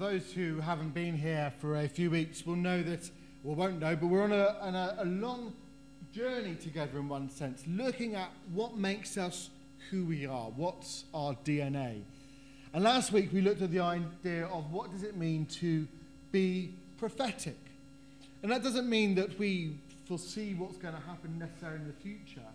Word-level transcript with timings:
those 0.00 0.32
who 0.32 0.60
haven't 0.60 0.94
been 0.94 1.14
here 1.14 1.52
for 1.58 1.76
a 1.76 1.86
few 1.86 2.10
weeks 2.10 2.46
will 2.46 2.56
know 2.56 2.82
that, 2.82 3.10
or 3.44 3.54
won't 3.54 3.78
know, 3.80 3.94
but 3.94 4.06
we're 4.06 4.22
on 4.22 4.32
a, 4.32 4.56
on 4.62 4.74
a, 4.74 4.96
a 5.00 5.04
long 5.04 5.52
journey 6.14 6.54
together 6.54 6.98
in 6.98 7.06
one 7.06 7.28
sense, 7.28 7.62
looking 7.68 8.14
at 8.14 8.30
what 8.54 8.78
makes 8.78 9.18
us 9.18 9.50
who 9.90 10.06
we 10.06 10.24
are, 10.24 10.46
what's 10.56 11.04
our 11.12 11.34
DNA. 11.44 12.00
And 12.72 12.82
last 12.82 13.12
week 13.12 13.30
we 13.30 13.42
looked 13.42 13.60
at 13.60 13.70
the 13.70 13.80
idea 13.80 14.46
of 14.46 14.72
what 14.72 14.90
does 14.90 15.02
it 15.02 15.18
mean 15.18 15.44
to 15.60 15.86
be 16.32 16.72
prophetic. 16.96 17.58
And 18.42 18.50
that 18.50 18.62
doesn't 18.62 18.88
mean 18.88 19.14
that 19.16 19.38
we 19.38 19.76
foresee 20.06 20.54
what's 20.54 20.78
going 20.78 20.94
to 20.94 21.00
happen 21.00 21.38
necessarily 21.38 21.80
in 21.80 21.86
the 21.86 21.92
future. 21.92 22.48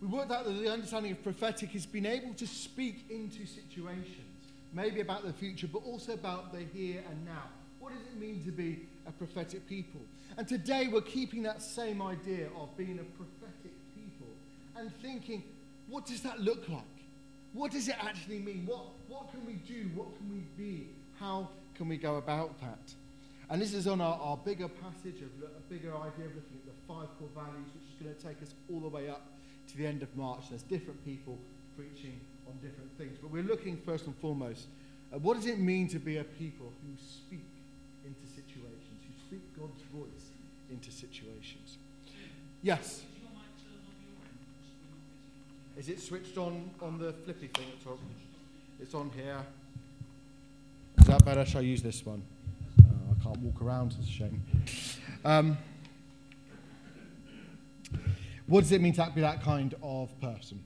We 0.00 0.08
worked 0.08 0.32
out 0.32 0.46
that 0.46 0.52
the 0.52 0.72
understanding 0.72 1.12
of 1.12 1.22
prophetic 1.22 1.74
is 1.74 1.84
being 1.84 2.06
able 2.06 2.32
to 2.32 2.46
speak 2.46 3.04
into 3.10 3.44
situations, 3.44 4.35
maybe 4.76 5.00
about 5.00 5.24
the 5.24 5.32
future, 5.32 5.66
but 5.66 5.78
also 5.78 6.12
about 6.12 6.52
the 6.52 6.60
here 6.60 7.02
and 7.10 7.24
now. 7.24 7.44
What 7.80 7.94
does 7.94 8.02
it 8.02 8.20
mean 8.20 8.44
to 8.44 8.52
be 8.52 8.86
a 9.06 9.12
prophetic 9.12 9.66
people? 9.66 10.02
And 10.36 10.46
today 10.46 10.88
we're 10.92 11.00
keeping 11.00 11.42
that 11.44 11.62
same 11.62 12.02
idea 12.02 12.48
of 12.60 12.76
being 12.76 12.98
a 12.98 13.04
prophetic 13.16 13.72
people 13.94 14.28
and 14.76 14.92
thinking, 15.00 15.42
what 15.88 16.04
does 16.04 16.20
that 16.20 16.40
look 16.40 16.68
like? 16.68 16.82
What 17.54 17.72
does 17.72 17.88
it 17.88 17.96
actually 18.04 18.38
mean? 18.38 18.66
What, 18.66 18.84
what 19.08 19.30
can 19.30 19.46
we 19.46 19.54
do? 19.54 19.88
What 19.94 20.08
can 20.18 20.30
we 20.30 20.40
be? 20.62 20.88
How 21.18 21.48
can 21.74 21.88
we 21.88 21.96
go 21.96 22.16
about 22.16 22.60
that? 22.60 22.92
And 23.48 23.62
this 23.62 23.72
is 23.72 23.86
on 23.86 24.02
our, 24.02 24.20
our 24.20 24.36
bigger 24.36 24.68
passage, 24.68 25.22
of 25.22 25.30
a 25.42 25.72
bigger 25.72 25.96
idea 25.96 26.26
of 26.26 26.34
looking 26.34 26.58
at 26.58 26.66
the 26.66 26.76
five 26.86 27.08
core 27.18 27.28
values, 27.34 27.68
which 27.72 27.84
is 27.94 28.02
going 28.02 28.14
to 28.14 28.22
take 28.22 28.42
us 28.42 28.52
all 28.70 28.80
the 28.80 28.88
way 28.88 29.08
up 29.08 29.26
to 29.68 29.78
the 29.78 29.86
end 29.86 30.02
of 30.02 30.14
March. 30.16 30.50
There's 30.50 30.62
different 30.62 31.02
people 31.04 31.38
preaching 31.76 32.20
on 32.48 32.54
different 32.62 32.96
things. 32.98 33.18
But 33.20 33.30
we're 33.30 33.42
looking 33.42 33.76
first 33.76 34.06
and 34.06 34.16
foremost 34.16 34.66
at 35.12 35.20
what 35.20 35.36
does 35.36 35.46
it 35.46 35.58
mean 35.58 35.88
to 35.88 35.98
be 35.98 36.18
a 36.18 36.24
people 36.24 36.72
who 36.82 36.96
speak 36.96 37.44
into 38.04 38.26
situations, 38.26 39.00
who 39.06 39.26
speak 39.26 39.56
God's 39.58 39.82
voice 39.92 40.30
into 40.70 40.90
situations. 40.90 41.78
Yes? 42.62 43.02
Is 45.76 45.88
it 45.88 46.00
switched 46.00 46.38
on 46.38 46.70
on 46.80 46.98
the 46.98 47.12
flippy 47.12 47.48
thing 47.48 47.66
at 47.68 47.84
top? 47.84 47.98
It's 48.80 48.94
on 48.94 49.10
here. 49.14 49.38
Is 50.98 51.06
that 51.06 51.24
better? 51.24 51.44
Shall 51.44 51.60
I 51.60 51.64
use 51.64 51.82
this 51.82 52.04
one? 52.04 52.22
Uh, 52.80 53.12
I 53.12 53.22
can't 53.22 53.38
walk 53.38 53.60
around. 53.62 53.94
It's 53.98 54.08
a 54.08 54.10
shame. 54.10 54.42
Um, 55.24 55.58
what 58.46 58.60
does 58.60 58.72
it 58.72 58.80
mean 58.80 58.92
to 58.94 59.12
be 59.14 59.20
that 59.20 59.42
kind 59.42 59.74
of 59.82 60.18
person? 60.20 60.62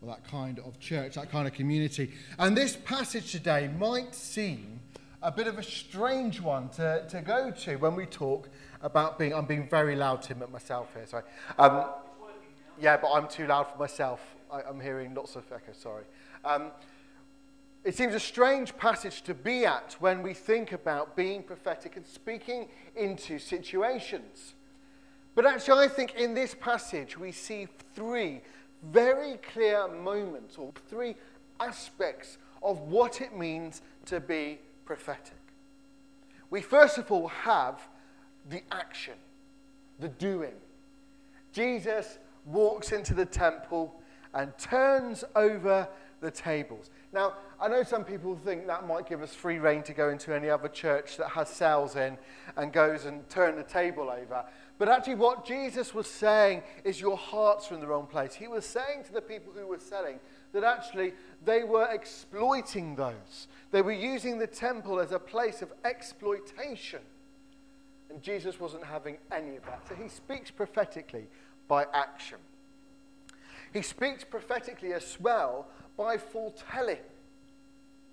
Or 0.00 0.08
that 0.08 0.24
kind 0.28 0.60
of 0.60 0.78
church, 0.78 1.14
that 1.14 1.30
kind 1.30 1.48
of 1.48 1.54
community? 1.54 2.12
And 2.38 2.56
this 2.56 2.76
passage 2.76 3.32
today 3.32 3.68
might 3.78 4.14
seem 4.14 4.80
a 5.22 5.32
bit 5.32 5.46
of 5.48 5.58
a 5.58 5.62
strange 5.62 6.40
one 6.40 6.68
to, 6.70 7.04
to 7.08 7.20
go 7.20 7.50
to 7.50 7.76
when 7.76 7.96
we 7.96 8.06
talk 8.06 8.48
about 8.80 9.18
being. 9.18 9.34
I'm 9.34 9.46
being 9.46 9.68
very 9.68 9.96
loud, 9.96 10.22
Tim, 10.22 10.42
at 10.42 10.52
myself 10.52 10.94
here, 10.94 11.06
sorry. 11.06 11.24
Um, 11.58 11.86
yeah, 12.80 12.96
but 12.96 13.10
I'm 13.12 13.26
too 13.26 13.46
loud 13.46 13.64
for 13.64 13.78
myself. 13.78 14.20
I, 14.52 14.62
am 14.68 14.80
hearing 14.80 15.14
lots 15.14 15.36
of 15.36 15.44
echo, 15.52 15.72
sorry. 15.72 16.04
Um, 16.44 16.70
it 17.84 17.96
seems 17.96 18.14
a 18.14 18.20
strange 18.20 18.76
passage 18.76 19.22
to 19.22 19.34
be 19.34 19.64
at 19.64 19.96
when 19.98 20.22
we 20.22 20.34
think 20.34 20.72
about 20.72 21.16
being 21.16 21.42
prophetic 21.42 21.96
and 21.96 22.06
speaking 22.06 22.68
into 22.96 23.38
situations. 23.38 24.54
But 25.34 25.46
actually, 25.46 25.84
I 25.84 25.88
think 25.88 26.14
in 26.16 26.34
this 26.34 26.54
passage 26.54 27.18
we 27.18 27.32
see 27.32 27.68
three 27.94 28.40
very 28.82 29.38
clear 29.52 29.88
moments 29.88 30.56
or 30.58 30.72
three 30.88 31.16
aspects 31.60 32.38
of 32.62 32.80
what 32.80 33.20
it 33.20 33.36
means 33.36 33.82
to 34.06 34.20
be 34.20 34.58
prophetic. 34.84 35.34
We 36.50 36.62
first 36.62 36.98
of 36.98 37.10
all 37.12 37.28
have 37.28 37.80
the 38.48 38.62
action, 38.72 39.14
the 39.98 40.08
doing. 40.08 40.54
Jesus 41.52 42.18
walks 42.46 42.92
into 42.92 43.14
the 43.14 43.26
temple 43.26 43.94
and 44.34 44.56
turns 44.58 45.24
over 45.34 45.88
the 46.20 46.30
tables. 46.30 46.90
Now, 47.12 47.34
I 47.60 47.68
know 47.68 47.82
some 47.82 48.04
people 48.04 48.36
think 48.36 48.66
that 48.66 48.86
might 48.86 49.08
give 49.08 49.22
us 49.22 49.34
free 49.34 49.58
rein 49.58 49.82
to 49.84 49.94
go 49.94 50.10
into 50.10 50.34
any 50.34 50.50
other 50.50 50.68
church 50.68 51.16
that 51.16 51.28
has 51.30 51.48
sales 51.48 51.96
in 51.96 52.18
and 52.56 52.72
goes 52.72 53.04
and 53.04 53.28
turn 53.28 53.56
the 53.56 53.62
table 53.62 54.10
over. 54.10 54.44
But 54.78 54.88
actually, 54.88 55.16
what 55.16 55.44
Jesus 55.44 55.92
was 55.92 56.06
saying 56.06 56.62
is 56.84 57.00
your 57.00 57.16
hearts 57.16 57.70
are 57.70 57.74
in 57.74 57.80
the 57.80 57.86
wrong 57.86 58.06
place. 58.06 58.34
He 58.34 58.46
was 58.46 58.64
saying 58.64 59.04
to 59.06 59.12
the 59.12 59.20
people 59.20 59.52
who 59.52 59.66
were 59.66 59.80
selling 59.80 60.20
that 60.52 60.62
actually 60.62 61.14
they 61.44 61.64
were 61.64 61.88
exploiting 61.90 62.94
those. 62.94 63.48
They 63.72 63.82
were 63.82 63.92
using 63.92 64.38
the 64.38 64.46
temple 64.46 65.00
as 65.00 65.10
a 65.10 65.18
place 65.18 65.62
of 65.62 65.72
exploitation. 65.84 67.00
And 68.08 68.22
Jesus 68.22 68.60
wasn't 68.60 68.84
having 68.84 69.18
any 69.32 69.56
of 69.56 69.64
that. 69.64 69.82
So 69.88 69.96
he 69.96 70.08
speaks 70.08 70.50
prophetically 70.50 71.26
by 71.66 71.86
action. 71.92 72.38
He 73.72 73.82
speaks 73.82 74.24
prophetically 74.24 74.92
as 74.92 75.18
well 75.20 75.66
by 75.96 76.16
foretelling. 76.16 76.98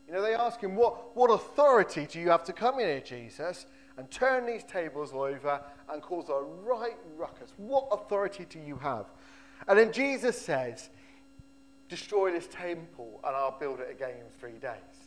You 0.08 0.16
know, 0.16 0.22
they 0.22 0.36
ask 0.36 0.60
him, 0.62 0.76
what, 0.76 1.16
what 1.16 1.32
authority 1.32 2.08
do 2.12 2.20
you 2.20 2.30
have 2.30 2.44
to 2.46 2.54
come 2.54 2.80
in 2.80 2.88
here, 2.88 3.02
Jesus, 3.02 3.66
and 3.98 4.10
turn 4.12 4.46
these 4.46 4.64
tables 4.64 5.12
over 5.14 5.62
and 5.90 6.02
cause 6.02 6.30
a 6.30 6.42
right 6.68 6.98
ruckus? 7.18 7.54
What 7.58 7.88
authority 7.92 8.46
do 8.50 8.60
you 8.60 8.78
have? 8.78 9.06
And 9.68 9.78
then 9.78 9.92
Jesus 9.92 10.40
says, 10.40 10.90
Destroy 11.88 12.32
this 12.32 12.48
temple 12.48 13.20
and 13.24 13.36
I'll 13.36 13.58
build 13.60 13.80
it 13.80 13.92
again 13.92 14.16
in 14.20 14.26
three 14.40 14.58
days. 14.60 15.06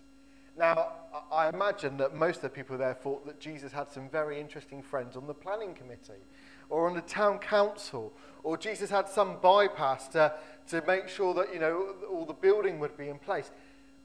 Now, 0.57 0.93
I 1.31 1.49
imagine 1.49 1.97
that 1.99 2.15
most 2.15 2.37
of 2.37 2.43
the 2.43 2.49
people 2.51 2.77
there 2.79 2.95
thought 2.95 3.27
that 3.27 3.41
Jesus 3.41 3.73
had 3.73 3.91
some 3.91 4.09
very 4.09 4.41
interesting 4.41 4.83
friends 4.83 5.17
on 5.17 5.27
the 5.27 5.35
planning 5.35 5.75
committee 5.75 6.23
or 6.71 6.89
on 6.89 6.95
the 6.95 7.01
town 7.03 7.39
council, 7.39 8.13
or 8.43 8.57
Jesus 8.57 8.91
had 8.91 9.09
some 9.09 9.39
bypass 9.41 10.09
to, 10.09 10.35
to 10.69 10.83
make 10.87 11.09
sure 11.09 11.33
that, 11.35 11.53
you 11.53 11.59
know, 11.59 11.95
all 12.11 12.27
the 12.27 12.35
building 12.35 12.79
would 12.79 12.97
be 12.97 13.09
in 13.09 13.19
place. 13.19 13.51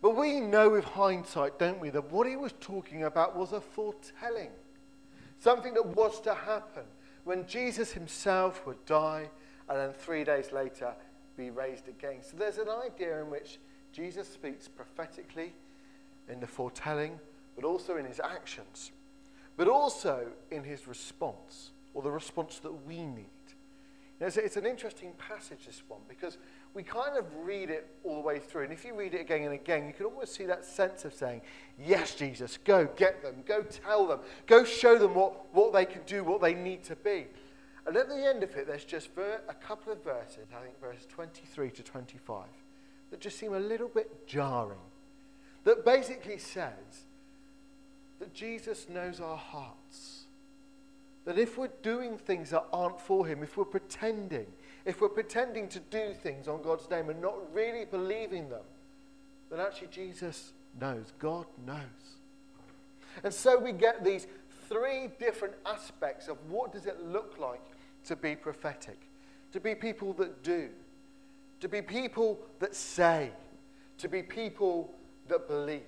But 0.02 0.16
we 0.16 0.40
know 0.40 0.70
with 0.70 0.86
hindsight, 0.86 1.60
don't 1.60 1.80
we, 1.80 1.90
that 1.90 2.12
what 2.12 2.28
he 2.28 2.36
was 2.36 2.54
talking 2.60 3.04
about 3.04 3.36
was 3.36 3.52
a 3.52 3.62
foretelling. 3.62 4.52
Something 5.44 5.74
that 5.74 5.86
was 5.88 6.22
to 6.22 6.34
happen 6.34 6.84
when 7.26 7.46
Jesus 7.46 7.92
himself 7.92 8.66
would 8.66 8.86
die 8.86 9.30
and 9.68 9.78
then 9.78 9.92
three 9.92 10.24
days 10.24 10.54
later 10.54 10.94
be 11.36 11.50
raised 11.50 11.90
again. 11.90 12.20
So 12.22 12.38
there's 12.38 12.60
an 12.60 12.70
idea 12.70 13.20
in 13.20 13.30
which 13.30 13.60
Jesus 13.92 14.26
speaks 14.26 14.70
prophetically 14.70 15.52
in 16.30 16.40
the 16.40 16.48
foretelling, 16.48 17.20
but 17.58 17.66
also 17.66 17.98
in 17.98 18.06
his 18.06 18.22
actions, 18.22 18.94
but 19.58 19.68
also 19.68 20.28
in 20.50 20.64
his 20.64 20.88
response, 20.88 21.72
or 21.94 22.02
the 22.02 22.10
response 22.10 22.60
that 22.60 22.88
we 22.88 23.04
need. 23.04 23.26
It's, 24.24 24.38
it's 24.38 24.58
an 24.58 24.66
interesting 24.66 25.12
passage, 25.18 25.66
this 25.66 25.82
one, 25.88 26.02
because 26.08 26.38
we 26.74 26.84
kind 26.84 27.18
of 27.18 27.26
read 27.44 27.70
it 27.70 27.88
all 28.04 28.16
the 28.16 28.22
way 28.22 28.40
through. 28.40 28.64
And 28.64 28.74
if 28.74 28.86
you 28.86 28.94
read 28.94 29.14
it 29.14 29.22
again 29.22 29.44
and 29.44 29.54
again, 29.54 29.88
you 29.88 29.94
can 29.94 30.06
almost 30.06 30.36
see 30.36 30.46
that 30.46 30.66
sense 30.66 31.06
of 31.06 31.14
saying, 31.14 31.42
Yes, 31.84 32.16
Jesus, 32.16 32.58
go 32.64 32.88
get 32.96 33.22
them, 33.22 33.36
go 33.46 33.64
tell 33.64 34.08
them, 34.08 34.20
go 34.48 34.64
show 34.64 34.98
them 34.98 35.16
what, 35.16 35.54
what 35.54 35.74
they 35.74 35.86
can 35.86 36.02
do, 36.06 36.24
what 36.24 36.42
they 36.42 36.54
need 36.54 36.84
to 36.86 36.96
be. 36.96 37.26
And 37.86 37.98
at 37.98 38.08
the 38.08 38.26
end 38.26 38.44
of 38.44 38.56
it, 38.56 38.68
there's 38.68 38.86
just 38.86 39.10
a 39.18 39.54
couple 39.54 39.92
of 39.92 40.04
verses, 40.04 40.48
I 40.56 40.64
think 40.64 40.80
verses 40.80 41.06
23 41.08 41.70
to 41.72 41.84
25, 41.84 42.46
that 43.12 43.20
just 43.20 43.38
seem 43.38 43.54
a 43.54 43.60
little 43.60 43.90
bit 43.90 44.26
jarring. 44.26 44.78
That 45.66 45.84
basically 45.84 46.38
says 46.38 47.08
that 48.20 48.34
Jesus 48.34 48.88
knows 48.90 49.20
our 49.20 49.38
hearts. 49.38 50.23
That 51.26 51.38
if 51.38 51.58
we're 51.58 51.72
doing 51.82 52.18
things 52.18 52.50
that 52.50 52.66
aren't 52.74 53.00
for 53.00 53.26
Him, 53.26 53.44
if 53.44 53.56
we're 53.56 53.66
pretending, 53.66 54.48
if 54.86 55.00
we're 55.00 55.10
pretending 55.10 55.70
to 55.70 55.80
do 55.80 56.14
things 56.14 56.48
on 56.48 56.62
God's 56.62 56.90
name 56.90 57.10
and 57.10 57.22
not 57.22 57.36
really 57.54 57.86
believing 57.86 58.50
them, 58.50 58.64
then 59.50 59.60
actually 59.60 59.88
Jesus 59.88 60.52
knows. 60.80 61.14
God 61.20 61.46
knows. 61.66 61.78
And 63.24 63.34
so 63.34 63.58
we 63.58 63.72
get 63.72 64.04
these 64.04 64.28
three 64.68 65.10
different 65.20 65.54
aspects 65.66 66.28
of 66.28 66.38
what 66.50 66.74
does 66.74 66.86
it 66.86 67.06
look 67.06 67.36
like 67.40 67.62
to 68.06 68.16
be 68.16 68.36
prophetic, 68.36 69.00
to 69.52 69.60
be 69.60 69.76
people 69.76 70.14
that 70.14 70.44
do, 70.44 70.70
to 71.60 71.70
be 71.70 71.82
people 71.82 72.40
that 72.60 72.76
say, 72.76 73.32
to 74.00 74.10
be 74.10 74.24
people 74.24 74.94
that 75.28 75.48
believe. 75.48 75.82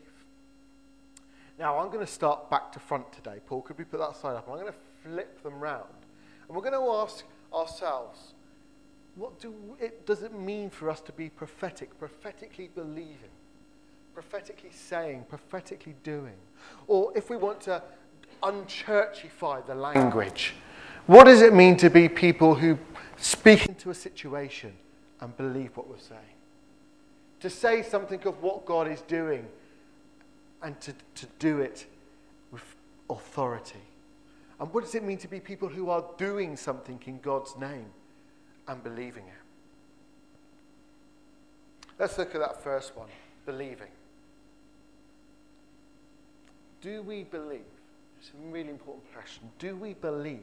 Now, 1.58 1.80
I'm 1.80 1.88
going 1.88 2.06
to 2.06 2.12
start 2.12 2.50
back 2.50 2.72
to 2.74 2.80
front 2.80 3.12
today. 3.12 3.40
Paul, 3.46 3.62
could 3.62 3.78
we 3.78 3.86
put 3.86 4.00
that 4.00 4.16
side 4.16 4.36
up? 4.36 4.48
I'm 4.48 4.56
going 4.56 4.68
to 4.68 4.78
flip 5.06 5.42
them 5.44 5.60
round. 5.60 5.86
And 6.48 6.56
we're 6.56 6.64
going 6.64 6.74
to 6.74 6.92
ask 6.92 7.24
ourselves, 7.54 8.34
what 9.16 9.40
do 9.40 9.54
it, 9.80 10.06
does 10.06 10.24
it 10.24 10.34
mean 10.34 10.70
for 10.70 10.90
us 10.90 11.00
to 11.02 11.12
be 11.12 11.30
prophetic, 11.30 11.98
prophetically 11.98 12.70
believing, 12.74 13.34
prophetically 14.14 14.72
saying, 14.74 15.26
prophetically 15.30 15.96
doing? 16.04 16.36
Or 16.88 17.16
if 17.16 17.30
we 17.30 17.38
want 17.38 17.62
to 17.62 17.82
unchurchify 18.44 19.66
the 19.66 19.76
language, 19.76 20.54
what 21.06 21.26
does 21.26 21.42
it 21.42 21.54
mean 21.54 21.78
to 21.78 21.90
be 21.90 22.10
people 22.10 22.56
who 22.56 22.78
speak 23.16 23.68
into 23.68 23.90
a 23.90 23.96
situation 23.96 24.74
and 25.22 25.36
believe 25.38 25.78
what 25.78 25.88
we're 25.88 25.98
saying? 25.98 26.22
To 27.42 27.50
say 27.50 27.84
something 27.84 28.22
of 28.26 28.42
what 28.42 28.66
God 28.66 28.88
is 28.88 29.02
doing 29.02 29.48
and 30.62 30.80
to, 30.82 30.94
to 31.16 31.28
do 31.38 31.60
it 31.60 31.86
with 32.52 32.64
authority. 33.10 33.85
And 34.60 34.74
what 34.74 34.84
does 34.84 34.96
it 34.96 35.04
mean 35.04 35.18
to 35.20 35.28
be 35.28 35.40
people 35.40 35.68
who 35.68 35.90
are 35.90 36.04
doing 36.18 36.56
something 36.56 37.02
in 37.06 37.20
God's 37.20 37.58
name 37.58 37.88
and 38.68 38.84
believing 38.84 39.26
it? 39.26 39.34
Let's 42.00 42.18
look 42.18 42.36
at 42.36 42.42
that 42.42 42.64
first 42.64 42.96
one 42.96 43.08
believing. 43.46 43.90
Do 46.82 47.02
we 47.02 47.24
believe? 47.24 47.62
It's 48.20 48.32
a 48.32 48.52
really 48.52 48.70
important 48.70 49.12
question. 49.14 49.44
Do 49.60 49.76
we 49.76 49.94
believe 49.94 50.40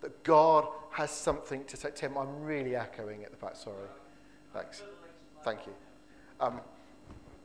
that 0.00 0.22
God 0.22 0.66
has 0.90 1.10
something 1.10 1.64
to 1.64 1.76
say? 1.76 1.90
Tim, 1.94 2.16
I'm 2.16 2.42
really 2.42 2.76
echoing 2.76 3.24
at 3.24 3.30
the 3.30 3.36
back, 3.36 3.56
sorry. 3.56 3.76
Thanks. 4.52 4.82
Thank 5.42 5.66
you. 5.66 5.72
Um, 6.40 6.60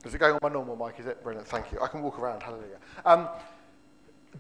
is 0.06 0.16
it 0.16 0.18
going 0.18 0.34
on 0.34 0.40
my 0.42 0.50
normal 0.50 0.76
mic? 0.76 1.00
Is 1.00 1.06
it? 1.06 1.24
Brilliant. 1.24 1.48
Thank 1.48 1.72
you. 1.72 1.80
I 1.82 1.88
can 1.88 2.02
walk 2.02 2.20
around. 2.20 2.42
Hallelujah. 2.42 2.78
Um, 3.06 3.28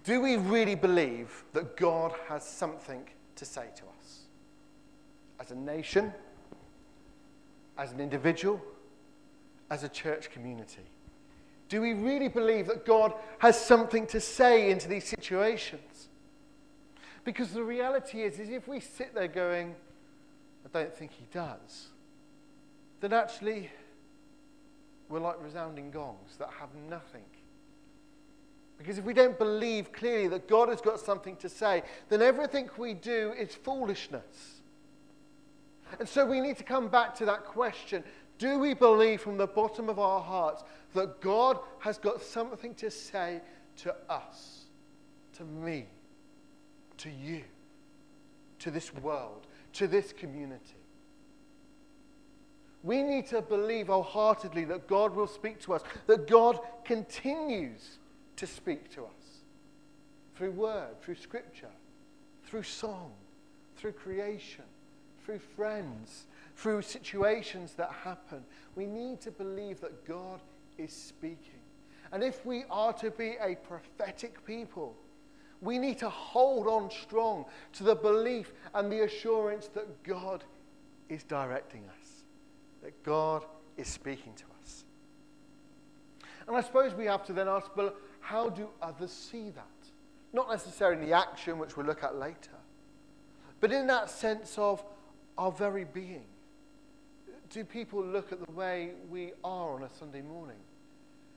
do 0.03 0.21
we 0.21 0.37
really 0.37 0.75
believe 0.75 1.43
that 1.53 1.75
God 1.77 2.13
has 2.27 2.45
something 2.45 3.03
to 3.35 3.45
say 3.45 3.67
to 3.75 3.83
us? 3.83 4.21
As 5.39 5.51
a 5.51 5.55
nation, 5.55 6.13
as 7.77 7.91
an 7.91 7.99
individual, 7.99 8.61
as 9.69 9.83
a 9.83 9.89
church 9.89 10.29
community? 10.31 10.83
Do 11.69 11.81
we 11.81 11.93
really 11.93 12.27
believe 12.27 12.67
that 12.67 12.85
God 12.85 13.13
has 13.39 13.59
something 13.59 14.05
to 14.07 14.19
say 14.19 14.71
into 14.71 14.87
these 14.87 15.05
situations? 15.05 16.09
Because 17.23 17.51
the 17.51 17.63
reality 17.63 18.23
is, 18.23 18.39
is 18.39 18.49
if 18.49 18.67
we 18.67 18.79
sit 18.79 19.13
there 19.13 19.27
going, 19.27 19.75
I 20.65 20.77
don't 20.77 20.93
think 20.93 21.11
he 21.11 21.25
does, 21.31 21.87
then 22.99 23.13
actually 23.13 23.69
we're 25.09 25.19
like 25.19 25.41
resounding 25.41 25.91
gongs 25.91 26.35
that 26.39 26.49
have 26.59 26.69
nothing. 26.89 27.23
Because 28.81 28.97
if 28.97 29.05
we 29.05 29.13
don't 29.13 29.37
believe 29.37 29.93
clearly 29.93 30.27
that 30.29 30.47
God 30.47 30.69
has 30.69 30.81
got 30.81 30.99
something 30.99 31.35
to 31.35 31.47
say, 31.47 31.83
then 32.09 32.21
everything 32.23 32.67
we 32.77 32.95
do 32.95 33.31
is 33.37 33.53
foolishness. 33.53 34.61
And 35.99 36.09
so 36.09 36.25
we 36.25 36.39
need 36.39 36.57
to 36.57 36.63
come 36.63 36.87
back 36.87 37.13
to 37.15 37.25
that 37.25 37.45
question 37.45 38.03
do 38.39 38.57
we 38.57 38.73
believe 38.73 39.21
from 39.21 39.37
the 39.37 39.45
bottom 39.45 39.87
of 39.87 39.99
our 39.99 40.19
hearts 40.19 40.63
that 40.95 41.21
God 41.21 41.59
has 41.77 41.99
got 41.99 42.23
something 42.23 42.73
to 42.75 42.89
say 42.89 43.39
to 43.77 43.93
us, 44.09 44.65
to 45.33 45.43
me, 45.43 45.85
to 46.97 47.11
you, 47.11 47.43
to 48.57 48.71
this 48.71 48.91
world, 48.95 49.45
to 49.73 49.87
this 49.87 50.11
community? 50.11 50.81
We 52.81 53.03
need 53.03 53.27
to 53.27 53.43
believe 53.43 53.87
wholeheartedly 53.87 54.65
that 54.65 54.87
God 54.87 55.15
will 55.15 55.27
speak 55.27 55.59
to 55.61 55.75
us, 55.75 55.83
that 56.07 56.27
God 56.27 56.57
continues 56.83 57.99
to 58.41 58.47
speak 58.47 58.89
to 58.95 59.03
us 59.03 59.43
through 60.35 60.51
word, 60.51 61.01
through 61.01 61.15
scripture, 61.15 61.71
through 62.43 62.63
song, 62.63 63.11
through 63.77 63.93
creation, 63.93 64.65
through 65.23 65.39
friends, 65.39 66.25
through 66.55 66.81
situations 66.81 67.73
that 67.77 67.91
happen. 68.03 68.43
We 68.75 68.85
need 68.85 69.21
to 69.21 69.31
believe 69.31 69.79
that 69.81 70.05
God 70.05 70.41
is 70.77 70.91
speaking. 70.91 71.61
And 72.11 72.23
if 72.23 72.45
we 72.45 72.65
are 72.69 72.93
to 72.93 73.11
be 73.11 73.37
a 73.41 73.55
prophetic 73.55 74.45
people, 74.45 74.95
we 75.61 75.77
need 75.77 75.99
to 75.99 76.09
hold 76.09 76.67
on 76.67 76.89
strong 76.89 77.45
to 77.73 77.83
the 77.83 77.95
belief 77.95 78.53
and 78.73 78.91
the 78.91 79.03
assurance 79.03 79.67
that 79.67 80.03
God 80.03 80.43
is 81.07 81.23
directing 81.23 81.83
us 81.87 82.11
that 82.81 83.03
God 83.03 83.45
is 83.77 83.87
speaking 83.87 84.33
to 84.35 84.43
us. 84.61 84.83
And 86.47 86.55
I 86.55 86.61
suppose 86.61 86.93
we 86.93 87.05
have 87.05 87.25
to 87.25 87.33
then 87.33 87.47
ask, 87.47 87.75
well, 87.77 87.93
how 88.21 88.49
do 88.49 88.69
others 88.81 89.11
see 89.11 89.49
that? 89.49 89.65
Not 90.33 90.49
necessarily 90.49 91.01
in 91.01 91.09
the 91.09 91.15
action, 91.15 91.59
which 91.59 91.75
we'll 91.75 91.85
look 91.85 92.03
at 92.03 92.15
later, 92.15 92.57
but 93.59 93.71
in 93.71 93.87
that 93.87 94.09
sense 94.09 94.57
of 94.57 94.83
our 95.37 95.51
very 95.51 95.83
being. 95.83 96.25
Do 97.49 97.65
people 97.65 98.01
look 98.01 98.31
at 98.31 98.45
the 98.45 98.51
way 98.53 98.91
we 99.09 99.33
are 99.43 99.73
on 99.73 99.83
a 99.83 99.89
Sunday 99.89 100.21
morning 100.21 100.55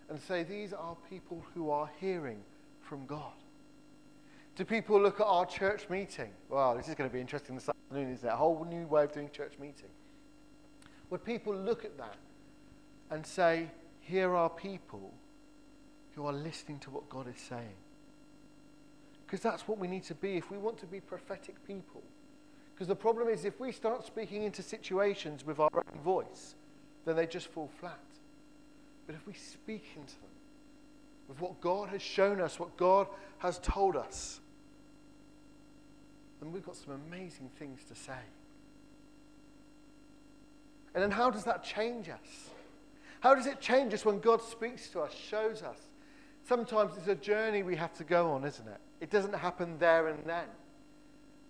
and 0.08 0.20
say, 0.20 0.44
these 0.44 0.72
are 0.72 0.96
people 1.10 1.44
who 1.54 1.70
are 1.70 1.90
hearing 1.98 2.38
from 2.81 3.04
God? 3.06 3.32
Do 4.54 4.64
people 4.64 5.00
look 5.00 5.19
at 5.19 5.26
our 5.26 5.44
church 5.44 5.90
meeting? 5.90 6.31
Well, 6.48 6.76
this 6.76 6.88
is 6.88 6.94
going 6.94 7.10
to 7.10 7.14
be 7.14 7.20
interesting 7.20 7.56
this 7.56 7.69
afternoon, 7.69 8.12
isn't 8.12 8.28
it? 8.28 8.32
A 8.32 8.36
whole 8.36 8.64
new 8.64 8.86
way 8.86 9.02
of 9.02 9.12
doing 9.12 9.28
church 9.32 9.54
meeting. 9.58 9.88
Would 11.10 11.25
people 11.25 11.54
look 11.54 11.84
at 11.84 11.98
that 11.98 12.16
and 13.10 13.26
say, 13.26 13.69
here 14.00 14.36
are 14.36 14.48
people 14.48 15.12
who 16.14 16.26
are 16.26 16.32
listening 16.32 16.78
to 16.81 16.90
what 16.90 17.08
God 17.08 17.28
is 17.28 17.40
saying? 17.40 17.76
Because 19.26 19.40
that's 19.40 19.66
what 19.66 19.78
we 19.78 19.88
need 19.88 20.05
to 20.05 20.14
be 20.14 20.37
if 20.37 20.50
we 20.50 20.58
want 20.58 20.78
to 20.78 20.87
be 20.87 21.00
prophetic 21.00 21.56
people. 21.66 22.02
Because 22.75 22.88
the 22.88 22.96
problem 22.96 23.28
is, 23.28 23.44
if 23.44 23.61
we 23.61 23.72
start 23.72 24.05
speaking 24.05 24.43
into 24.43 24.62
situations 24.62 25.46
with 25.46 25.61
our 25.61 25.70
own 25.75 26.00
voice, 26.02 26.55
then 27.05 27.16
they 27.16 27.26
just 27.26 27.49
fall 27.49 27.70
flat. 27.81 27.99
But 29.06 29.14
if 29.14 29.26
we 29.26 29.32
speak 29.32 29.84
into 29.96 30.14
them 30.14 30.31
with 31.28 31.40
what 31.40 31.61
God 31.61 31.88
has 31.90 32.02
shown 32.02 32.40
us, 32.40 32.58
what 32.58 32.76
God 32.76 33.06
has 33.38 33.58
told 33.58 33.96
us, 33.96 34.40
then 36.40 36.52
we've 36.52 36.64
got 36.64 36.76
some 36.76 37.00
amazing 37.08 37.50
things 37.58 37.84
to 37.84 37.94
say. 37.94 38.12
And 40.94 41.02
then 41.02 41.10
how 41.10 41.31
does 41.31 41.44
that 41.44 41.64
change 41.64 42.08
us? 42.08 42.50
How 43.20 43.34
does 43.34 43.46
it 43.46 43.60
change 43.60 43.94
us 43.94 44.05
when 44.05 44.20
God 44.20 44.43
speaks 44.43 44.88
to 44.90 45.00
us, 45.00 45.12
shows 45.12 45.62
us? 45.62 45.78
Sometimes 46.46 46.96
it's 46.96 47.08
a 47.08 47.14
journey 47.14 47.62
we 47.62 47.76
have 47.76 47.94
to 47.94 48.05
go 48.05 48.32
on, 48.32 48.44
isn't 48.44 48.69
it? 48.69 48.81
It 49.00 49.11
doesn't 49.11 49.35
happen 49.35 49.79
there 49.79 50.08
and 50.08 50.25
then. 50.25 50.46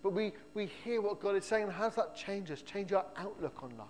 But 0.01 0.13
we, 0.13 0.33
we 0.53 0.67
hear 0.83 1.01
what 1.01 1.19
God 1.19 1.35
is 1.35 1.45
saying, 1.45 1.63
and 1.63 1.71
how 1.71 1.85
does 1.85 1.95
that 1.95 2.15
change 2.15 2.51
us? 2.51 2.61
Change 2.61 2.93
our 2.93 3.05
outlook 3.17 3.63
on 3.63 3.71
life. 3.77 3.87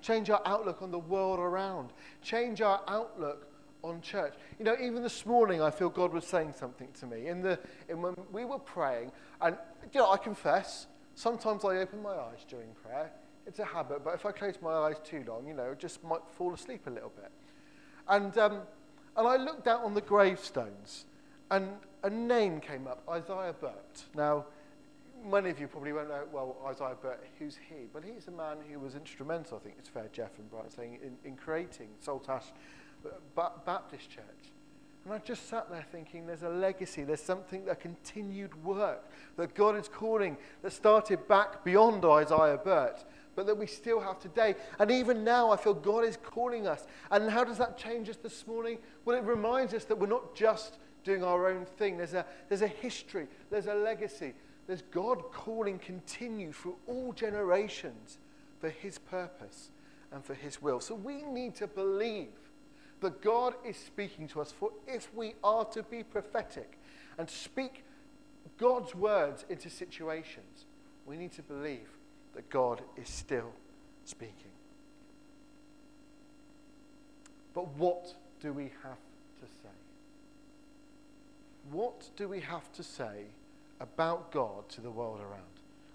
Change 0.00 0.30
our 0.30 0.40
outlook 0.44 0.82
on 0.82 0.90
the 0.90 0.98
world 0.98 1.38
around. 1.38 1.90
Change 2.22 2.60
our 2.62 2.80
outlook 2.88 3.46
on 3.82 4.00
church. 4.00 4.34
You 4.58 4.64
know, 4.64 4.76
even 4.80 5.02
this 5.02 5.26
morning, 5.26 5.62
I 5.62 5.70
feel 5.70 5.88
God 5.88 6.12
was 6.12 6.26
saying 6.26 6.54
something 6.58 6.88
to 7.00 7.06
me. 7.06 7.28
In 7.28 7.42
the, 7.42 7.58
in 7.88 8.00
when 8.02 8.14
we 8.32 8.44
were 8.44 8.58
praying, 8.58 9.12
and, 9.40 9.56
you 9.92 10.00
know, 10.00 10.10
I 10.10 10.16
confess, 10.16 10.86
sometimes 11.14 11.64
I 11.64 11.76
open 11.76 12.02
my 12.02 12.14
eyes 12.14 12.44
during 12.48 12.68
prayer 12.84 13.10
it's 13.48 13.58
a 13.60 13.64
habit, 13.64 14.04
but 14.04 14.14
if 14.14 14.26
I 14.26 14.30
close 14.30 14.56
my 14.60 14.74
eyes 14.74 14.96
too 15.02 15.24
long, 15.26 15.48
you 15.48 15.54
know, 15.54 15.74
just 15.76 16.04
might 16.04 16.20
fall 16.36 16.52
asleep 16.52 16.86
a 16.86 16.90
little 16.90 17.12
bit. 17.16 17.30
And, 18.06 18.36
um, 18.36 18.60
and 19.18 19.26
I 19.26 19.36
looked 19.36 19.66
out 19.66 19.82
on 19.82 19.94
the 19.94 20.00
gravestones, 20.00 21.04
and 21.50 21.68
a 22.04 22.10
name 22.10 22.60
came 22.60 22.86
up, 22.86 23.02
Isaiah 23.10 23.54
Burt. 23.60 24.04
Now, 24.14 24.46
many 25.28 25.50
of 25.50 25.58
you 25.58 25.66
probably 25.66 25.92
won't 25.92 26.08
know, 26.08 26.22
well, 26.32 26.56
Isaiah 26.66 26.94
Burt, 27.00 27.22
who's 27.38 27.56
he? 27.68 27.86
But 27.92 28.04
he's 28.04 28.28
a 28.28 28.30
man 28.30 28.58
who 28.70 28.78
was 28.78 28.94
instrumental, 28.94 29.58
I 29.58 29.64
think 29.64 29.74
it's 29.78 29.88
fair, 29.88 30.08
Jeff 30.12 30.38
and 30.38 30.48
Brian 30.50 30.70
saying, 30.70 31.00
in, 31.02 31.16
in 31.28 31.36
creating 31.36 31.88
Saltash 32.04 32.44
Baptist 33.34 34.08
Church. 34.08 34.52
And 35.04 35.14
I 35.14 35.18
just 35.18 35.48
sat 35.48 35.70
there 35.70 35.84
thinking 35.90 36.26
there's 36.26 36.42
a 36.42 36.48
legacy, 36.48 37.02
there's 37.02 37.22
something, 37.22 37.68
a 37.68 37.74
continued 37.74 38.62
work 38.62 39.10
that 39.36 39.54
God 39.54 39.76
is 39.76 39.88
calling 39.88 40.36
that 40.62 40.72
started 40.72 41.26
back 41.26 41.64
beyond 41.64 42.04
Isaiah 42.04 42.60
Burt 42.62 43.04
but 43.38 43.46
that 43.46 43.56
we 43.56 43.68
still 43.68 44.00
have 44.00 44.18
today. 44.18 44.56
And 44.80 44.90
even 44.90 45.22
now, 45.22 45.52
I 45.52 45.56
feel 45.56 45.72
God 45.72 46.04
is 46.04 46.16
calling 46.16 46.66
us. 46.66 46.88
And 47.12 47.30
how 47.30 47.44
does 47.44 47.56
that 47.58 47.78
change 47.78 48.08
us 48.08 48.16
this 48.16 48.44
morning? 48.48 48.78
Well, 49.04 49.16
it 49.16 49.22
reminds 49.22 49.72
us 49.74 49.84
that 49.84 49.96
we're 49.96 50.08
not 50.08 50.34
just 50.34 50.78
doing 51.04 51.22
our 51.22 51.48
own 51.48 51.64
thing, 51.64 51.96
there's 51.96 52.14
a, 52.14 52.26
there's 52.48 52.62
a 52.62 52.66
history, 52.66 53.28
there's 53.48 53.68
a 53.68 53.74
legacy. 53.74 54.34
There's 54.66 54.82
God 54.90 55.30
calling 55.30 55.78
continue 55.78 56.50
through 56.50 56.78
all 56.88 57.12
generations 57.12 58.18
for 58.58 58.70
His 58.70 58.98
purpose 58.98 59.70
and 60.10 60.24
for 60.24 60.34
His 60.34 60.60
will. 60.60 60.80
So 60.80 60.96
we 60.96 61.22
need 61.22 61.54
to 61.54 61.68
believe 61.68 62.34
that 63.02 63.22
God 63.22 63.54
is 63.64 63.76
speaking 63.76 64.26
to 64.30 64.40
us. 64.40 64.50
For 64.50 64.72
if 64.88 65.14
we 65.14 65.34
are 65.44 65.64
to 65.66 65.84
be 65.84 66.02
prophetic 66.02 66.76
and 67.18 67.30
speak 67.30 67.84
God's 68.56 68.96
words 68.96 69.44
into 69.48 69.70
situations, 69.70 70.66
we 71.06 71.16
need 71.16 71.30
to 71.34 71.42
believe 71.44 71.97
that 72.38 72.48
God 72.50 72.80
is 72.96 73.08
still 73.08 73.50
speaking. 74.04 74.52
But 77.52 77.66
what 77.76 78.14
do 78.40 78.52
we 78.52 78.70
have 78.84 79.00
to 79.40 79.46
say? 79.60 79.74
What 81.72 82.08
do 82.14 82.28
we 82.28 82.38
have 82.38 82.72
to 82.74 82.84
say 82.84 83.24
about 83.80 84.30
God 84.30 84.68
to 84.68 84.80
the 84.80 84.90
world 84.90 85.18
around? 85.18 85.42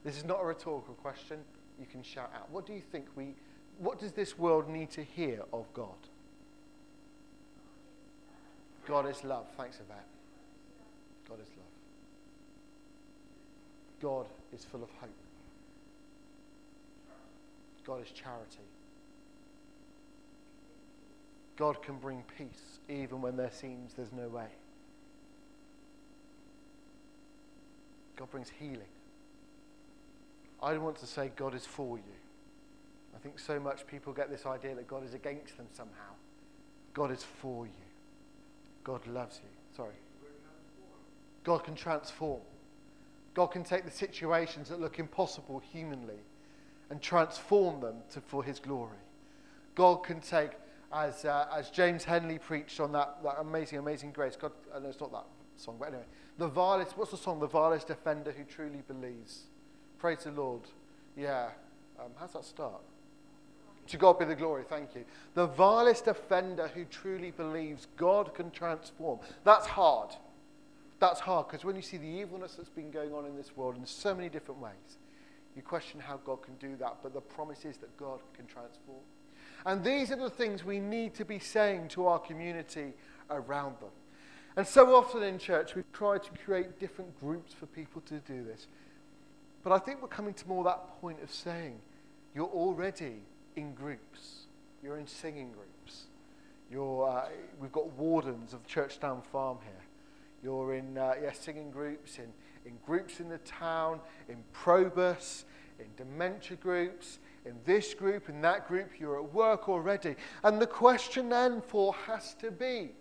This 0.04 0.18
is 0.18 0.26
not 0.26 0.42
a 0.42 0.46
rhetorical 0.46 0.96
question. 0.96 1.38
You 1.80 1.86
can 1.86 2.04
shout 2.04 2.30
out. 2.36 2.52
What 2.52 2.66
do 2.66 2.74
you 2.74 2.82
think 2.82 3.06
we 3.16 3.36
what 3.80 3.98
does 3.98 4.12
this 4.12 4.38
world 4.38 4.68
need 4.68 4.92
to 4.92 5.02
hear 5.02 5.44
of 5.54 5.74
God? 5.74 5.88
God 8.86 9.08
is 9.08 9.24
love. 9.24 9.48
Thanks 9.56 9.78
that. 9.78 10.04
God 11.30 11.40
is 11.42 11.48
love. 11.56 11.66
God 14.02 14.26
is 14.54 14.66
full 14.66 14.84
of 14.84 14.90
hope. 15.00 15.23
God 17.86 18.02
is 18.02 18.12
charity. 18.12 18.58
God 21.56 21.82
can 21.84 21.98
bring 21.98 22.24
peace 22.38 22.80
even 22.90 23.22
when 23.22 23.38
there 23.38 23.52
seems 23.52 23.94
there's 23.94 24.12
no 24.12 24.28
way. 24.28 24.48
God 28.16 28.30
brings 28.32 28.50
healing. 28.50 28.82
I 30.62 30.78
want 30.78 30.98
to 30.98 31.06
say 31.06 31.32
God 31.36 31.54
is 31.56 31.66
for 31.66 31.98
you. 31.98 32.04
I 33.16 33.20
think 33.20 33.38
so 33.38 33.60
much 33.60 33.86
people 33.86 34.14
get 34.14 34.30
this 34.30 34.46
idea 34.46 34.76
that 34.76 34.88
God 34.88 35.06
is 35.06 35.14
against 35.14 35.58
them 35.58 35.68
somehow. 35.74 36.14
God 36.94 37.12
is 37.12 37.24
for 37.24 37.66
you. 37.66 37.72
God 38.84 39.06
loves 39.08 39.40
you. 39.44 39.50
Sorry. 39.76 39.96
God 41.44 41.64
can 41.64 41.76
transform. 41.76 42.42
God 43.34 43.48
can 43.48 43.64
take 43.64 43.86
the 43.86 43.92
situations 43.92 44.70
that 44.70 44.80
look 44.80 45.00
impossible 45.00 45.60
humanly 45.60 46.20
and 46.90 47.02
transform 47.02 47.82
them 47.82 47.96
to, 48.12 48.22
for 48.22 48.44
his 48.44 48.60
glory. 48.60 48.98
God 49.76 50.04
can 50.04 50.20
take, 50.20 50.52
as, 50.94 51.26
uh, 51.26 51.48
as 51.56 51.70
James 51.70 52.04
Henley 52.04 52.38
preached 52.38 52.80
on 52.80 52.92
that, 52.92 53.24
that 53.24 53.38
amazing, 53.40 53.80
amazing 53.80 54.12
grace. 54.12 54.36
God, 54.36 54.52
uh, 54.74 54.80
no, 54.80 54.90
it's 54.90 55.00
not 55.00 55.12
that 55.12 55.26
song, 55.58 55.78
but 55.80 55.90
anyway. 55.90 56.04
The 56.38 56.48
vilest, 56.48 56.98
what's 56.98 57.12
the 57.12 57.18
song? 57.18 57.40
The 57.40 57.48
vilest 57.48 57.90
offender 57.90 58.32
who 58.32 58.44
truly 58.44 58.84
believes. 58.88 59.44
Praise 59.98 60.24
the 60.24 60.32
Lord. 60.32 60.62
Yeah. 61.16 61.50
Um, 62.00 62.12
how's 62.20 62.34
that 62.34 62.46
start? 62.46 62.82
To 63.88 63.98
God 63.98 64.18
be 64.18 64.26
the 64.26 64.36
glory, 64.36 64.64
thank 64.68 64.96
you. 64.96 65.04
The 65.34 65.48
vilest 65.48 66.08
offender 66.08 66.70
who 66.74 66.86
truly 66.86 67.32
believes 67.32 67.88
God 67.98 68.34
can 68.34 68.50
transform. 68.50 69.20
That's 69.44 69.68
hard. 69.68 70.16
That's 71.00 71.20
hard 71.20 71.48
because 71.48 71.66
when 71.66 71.76
you 71.76 71.82
see 71.82 71.98
the 71.98 72.08
evilness 72.08 72.56
that's 72.56 72.70
been 72.70 72.92
going 72.92 73.14
on 73.14 73.26
in 73.26 73.36
this 73.36 73.58
world 73.58 73.76
in 73.76 73.86
so 73.86 74.16
many 74.16 74.30
different 74.30 74.62
ways, 74.62 74.98
you 75.56 75.62
question 75.62 76.00
how 76.00 76.18
God 76.18 76.42
can 76.42 76.56
do 76.56 76.76
that. 76.78 76.98
But 77.04 77.14
the 77.14 77.22
promise 77.22 77.66
is 77.66 77.78
that 77.78 77.96
God 77.98 78.20
can 78.36 78.46
transform. 78.46 79.02
And 79.66 79.84
these 79.84 80.12
are 80.12 80.16
the 80.16 80.30
things 80.30 80.64
we 80.64 80.80
need 80.80 81.14
to 81.16 81.26
be 81.26 81.40
saying 81.40 81.90
to 81.90 82.08
our 82.08 82.20
community 82.20 82.94
around 83.30 83.76
them. 83.80 83.92
And 84.56 84.68
so 84.68 84.96
often 84.96 85.24
in 85.24 85.40
church, 85.40 85.76
we've 85.76 85.92
tried 85.94 86.24
to 86.24 86.32
create 86.46 86.80
different 86.80 87.20
groups 87.20 87.54
for 87.54 87.66
people 87.68 88.02
to 88.02 88.20
do 88.20 88.44
this. 88.44 88.68
But 89.64 89.74
I 89.74 89.80
think 89.80 90.02
we're 90.02 90.10
coming 90.10 90.34
to 90.34 90.48
more 90.48 90.64
that 90.66 91.00
point 91.02 91.24
of 91.24 91.32
saying, 91.32 91.80
you're 92.36 92.46
already 92.46 93.22
in 93.56 93.74
groups. 93.74 94.46
You're 94.84 94.98
in 94.98 95.08
singing 95.08 95.52
groups. 95.52 96.04
You're, 96.70 97.08
uh, 97.08 97.30
we've 97.60 97.72
got 97.72 97.92
wardens 97.94 98.54
of 98.54 98.68
Churchdown 98.68 99.24
Farm 99.24 99.58
here. 99.64 99.74
You're 100.44 100.74
in 100.74 100.98
uh, 100.98 101.14
yeah, 101.22 101.32
singing 101.32 101.72
groups, 101.72 102.18
in, 102.18 102.34
in 102.66 102.74
groups 102.86 103.20
in 103.20 103.30
the 103.30 103.38
town, 103.40 104.00
in 104.30 104.38
Probus, 104.52 105.46
in 105.80 105.88
dementia 105.98 106.58
groups, 106.58 107.20
in 107.46 107.54
this 107.66 107.94
group, 107.94 108.30
in 108.30 108.42
that 108.42 108.68
group. 108.68 108.92
You're 109.00 109.18
at 109.18 109.34
work 109.34 109.68
already. 109.68 110.16
And 110.44 110.62
the 110.62 110.68
question 110.68 111.30
then 111.30 111.62
for 111.62 111.94
has 112.08 112.34
to 112.36 112.52
be 112.52 112.92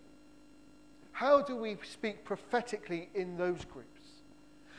how 1.13 1.43
do 1.43 1.55
we 1.55 1.77
speak 1.85 2.25
prophetically 2.25 3.11
in 3.15 3.37
those 3.37 3.65
groups? 3.67 3.89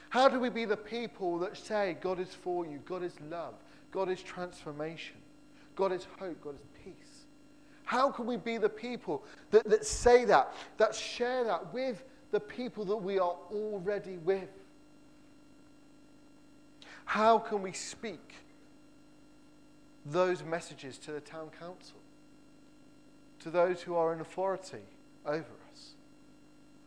How 0.09 0.27
do 0.27 0.39
we 0.39 0.49
be 0.49 0.65
the 0.65 0.77
people 0.77 1.39
that 1.39 1.55
say 1.55 1.97
God 2.01 2.19
is 2.19 2.33
for 2.33 2.65
you, 2.65 2.79
God 2.85 3.03
is 3.03 3.15
love, 3.29 3.53
God 3.91 4.09
is 4.09 4.21
transformation, 4.21 5.15
God 5.75 5.91
is 5.91 6.07
hope, 6.19 6.41
God 6.43 6.55
is 6.55 6.67
peace? 6.83 7.25
How 7.85 8.11
can 8.11 8.25
we 8.25 8.37
be 8.37 8.57
the 8.57 8.69
people 8.69 9.23
that, 9.51 9.67
that 9.69 9.85
say 9.85 10.25
that, 10.25 10.53
that 10.77 10.95
share 10.95 11.43
that 11.43 11.73
with 11.73 12.03
the 12.31 12.39
people 12.39 12.85
that 12.85 12.97
we 12.97 13.19
are 13.19 13.35
already 13.51 14.17
with? 14.17 14.49
How 17.05 17.39
can 17.39 17.61
we 17.61 17.71
speak 17.71 18.33
those 20.05 20.43
messages 20.43 20.97
to 20.99 21.11
the 21.11 21.21
town 21.21 21.49
council, 21.59 21.97
to 23.39 23.49
those 23.49 23.81
who 23.81 23.95
are 23.95 24.13
in 24.13 24.21
authority 24.21 24.83
over 25.25 25.45
us? 25.71 25.91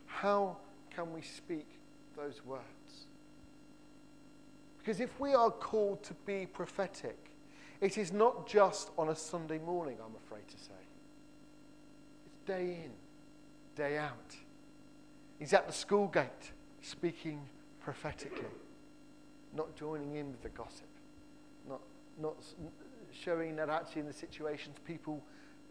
How 0.07 0.57
can 0.95 1.13
we 1.13 1.23
speak 1.23 1.67
those 2.17 2.45
words? 2.45 2.63
Because 4.79 5.01
if 5.01 5.19
we 5.19 5.35
are 5.35 5.51
called 5.51 6.03
to 6.05 6.15
be 6.27 6.47
prophetic, 6.47 7.19
it 7.81 7.99
is 7.99 8.13
not 8.13 8.47
just 8.47 8.91
on 8.97 9.09
a 9.09 9.17
Sunday 9.17 9.59
morning, 9.59 9.97
I'm 10.03 10.15
afraid 10.17 10.47
to 10.49 10.57
say. 10.57 10.73
It's 12.27 12.39
day 12.47 12.79
in, 12.85 12.93
day 13.75 13.99
out. 13.99 14.37
He's 15.39 15.53
at 15.53 15.67
the 15.67 15.73
school 15.73 16.09
gate 16.09 16.53
speaking 16.81 17.41
prophetically, 17.81 18.47
not 19.57 19.75
joining 19.77 20.17
in 20.17 20.31
with 20.31 20.43
the 20.43 20.49
gossip, 20.51 20.89
not, 21.69 21.81
not 22.21 22.37
showing 23.13 23.57
that 23.57 23.69
actually 23.69 24.01
in 24.01 24.07
the 24.07 24.13
situations 24.13 24.77
people 24.87 25.23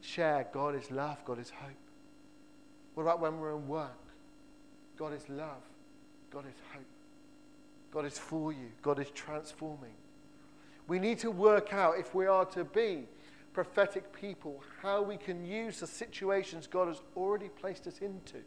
share 0.01 0.47
God 0.51 0.75
is 0.75 0.91
love, 0.91 1.23
God 1.25 1.39
is 1.39 1.49
hope. 1.49 1.71
What 2.95 3.03
about 3.03 3.21
when 3.21 3.39
we're 3.39 3.55
in 3.55 3.67
work? 3.67 3.91
God 4.97 5.13
is 5.13 5.27
love, 5.29 5.63
God 6.31 6.45
is 6.45 6.55
hope. 6.73 6.83
God 7.91 8.05
is 8.05 8.17
for 8.17 8.51
you, 8.51 8.71
God 8.81 8.99
is 8.99 9.09
transforming. 9.11 9.93
We 10.87 10.99
need 10.99 11.19
to 11.19 11.31
work 11.31 11.73
out 11.73 11.97
if 11.97 12.13
we 12.13 12.25
are 12.25 12.45
to 12.45 12.63
be 12.63 13.07
prophetic 13.53 14.11
people, 14.13 14.61
how 14.81 15.01
we 15.01 15.15
can 15.15 15.45
use 15.45 15.79
the 15.79 15.87
situations 15.87 16.67
God 16.67 16.89
has 16.89 17.01
already 17.15 17.47
placed 17.47 17.87
us 17.87 17.99
into 17.99 18.43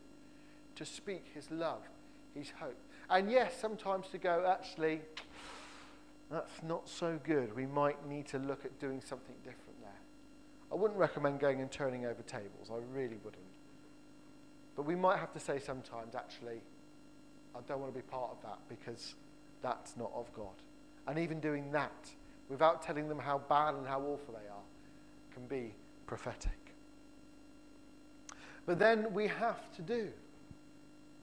to 0.76 0.85
speak 0.85 1.30
His 1.35 1.50
love, 1.50 1.80
His 2.35 2.52
hope. 2.61 2.78
And 3.09 3.30
yes, 3.30 3.54
sometimes 3.59 4.09
to 4.09 4.18
go, 4.18 4.45
actually, 4.47 5.00
that's 6.30 6.62
not 6.62 6.88
so 6.88 7.18
good. 7.25 7.54
We 7.56 7.66
might 7.66 8.06
need 8.06 8.26
to 8.28 8.38
look 8.38 8.64
at 8.64 8.78
doing 8.78 9.00
something 9.00 9.35
different 9.44 9.80
there. 9.80 9.90
I 10.70 10.75
wouldn't 10.75 10.99
recommend 10.99 11.40
going 11.40 11.61
and 11.61 11.70
turning 11.70 12.04
over 12.04 12.23
tables. 12.23 12.70
I 12.70 12.78
really 12.92 13.16
wouldn't. 13.25 13.42
But 14.76 14.82
we 14.82 14.94
might 14.94 15.18
have 15.18 15.32
to 15.32 15.40
say 15.40 15.58
sometimes, 15.58 16.14
actually, 16.14 16.61
I 17.56 17.61
don't 17.66 17.80
want 17.80 17.92
to 17.92 17.99
be 17.99 18.06
part 18.06 18.30
of 18.30 18.42
that 18.42 18.58
because 18.68 19.14
that's 19.62 19.97
not 19.97 20.12
of 20.14 20.32
God. 20.35 20.54
And 21.06 21.18
even 21.18 21.40
doing 21.40 21.73
that 21.73 22.11
without 22.49 22.82
telling 22.82 23.08
them 23.08 23.18
how 23.18 23.38
bad 23.49 23.75
and 23.75 23.87
how 23.87 24.00
awful 24.00 24.35
they 24.35 24.49
are 24.49 25.35
can 25.35 25.47
be 25.47 25.75
prophetic. 26.06 26.52
But 28.66 28.78
then 28.78 29.12
we 29.14 29.26
have 29.28 29.75
to 29.76 29.82
do. 29.82 30.08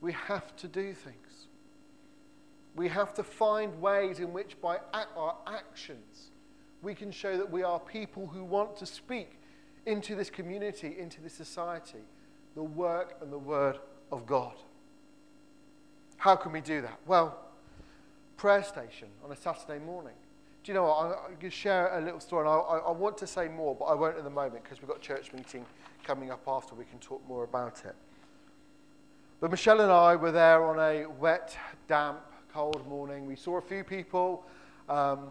We 0.00 0.12
have 0.12 0.56
to 0.56 0.68
do 0.68 0.92
things. 0.92 1.46
We 2.76 2.88
have 2.88 3.14
to 3.14 3.24
find 3.24 3.80
ways 3.80 4.20
in 4.20 4.32
which, 4.34 4.60
by 4.60 4.78
our 4.92 5.36
actions, 5.46 6.30
we 6.82 6.94
can 6.94 7.10
show 7.10 7.36
that 7.38 7.50
we 7.50 7.62
are 7.62 7.80
people 7.80 8.26
who 8.26 8.44
want 8.44 8.76
to 8.76 8.86
speak 8.86 9.40
into 9.86 10.14
this 10.14 10.28
community, 10.28 10.94
into 10.98 11.22
this 11.22 11.32
society, 11.32 12.04
the 12.54 12.62
work 12.62 13.16
and 13.22 13.32
the 13.32 13.38
word 13.38 13.78
of 14.12 14.26
God. 14.26 14.54
How 16.18 16.36
can 16.36 16.52
we 16.52 16.60
do 16.60 16.82
that? 16.82 16.98
Well, 17.06 17.38
prayer 18.36 18.62
station 18.62 19.08
on 19.24 19.32
a 19.32 19.36
Saturday 19.36 19.82
morning. 19.82 20.14
Do 20.62 20.72
you 20.72 20.74
know 20.74 20.84
what? 20.84 21.06
I'm 21.06 21.10
going 21.10 21.38
to 21.40 21.50
share 21.50 21.96
a 21.96 22.00
little 22.00 22.20
story. 22.20 22.46
And 22.46 22.50
I, 22.50 22.58
I, 22.58 22.78
I 22.78 22.90
want 22.90 23.16
to 23.18 23.26
say 23.26 23.48
more, 23.48 23.74
but 23.74 23.86
I 23.86 23.94
won't 23.94 24.18
at 24.18 24.24
the 24.24 24.30
moment 24.30 24.64
because 24.64 24.82
we've 24.82 24.88
got 24.88 25.00
church 25.00 25.32
meeting 25.32 25.64
coming 26.04 26.30
up 26.30 26.42
after. 26.46 26.74
We 26.74 26.84
can 26.84 26.98
talk 26.98 27.26
more 27.28 27.44
about 27.44 27.84
it. 27.86 27.94
But 29.40 29.50
Michelle 29.50 29.80
and 29.80 29.92
I 29.92 30.16
were 30.16 30.32
there 30.32 30.64
on 30.64 30.78
a 30.78 31.06
wet, 31.06 31.56
damp, 31.88 32.20
cold 32.56 32.88
morning. 32.88 33.26
We 33.26 33.36
saw 33.36 33.58
a 33.58 33.60
few 33.60 33.84
people. 33.84 34.42
Um, 34.88 35.30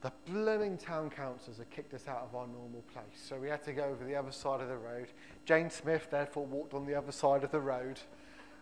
the 0.00 0.10
blooming 0.26 0.76
town 0.76 1.08
councillors 1.08 1.58
had 1.58 1.70
kicked 1.70 1.94
us 1.94 2.08
out 2.08 2.28
of 2.28 2.34
our 2.34 2.48
normal 2.48 2.82
place. 2.92 3.04
So 3.14 3.36
we 3.36 3.48
had 3.48 3.62
to 3.62 3.72
go 3.72 3.84
over 3.84 4.04
the 4.04 4.16
other 4.16 4.32
side 4.32 4.60
of 4.60 4.66
the 4.66 4.76
road. 4.76 5.06
Jane 5.44 5.70
Smith, 5.70 6.08
therefore, 6.10 6.44
walked 6.44 6.74
on 6.74 6.84
the 6.84 6.96
other 6.96 7.12
side 7.12 7.44
of 7.44 7.52
the 7.52 7.60
road. 7.60 8.00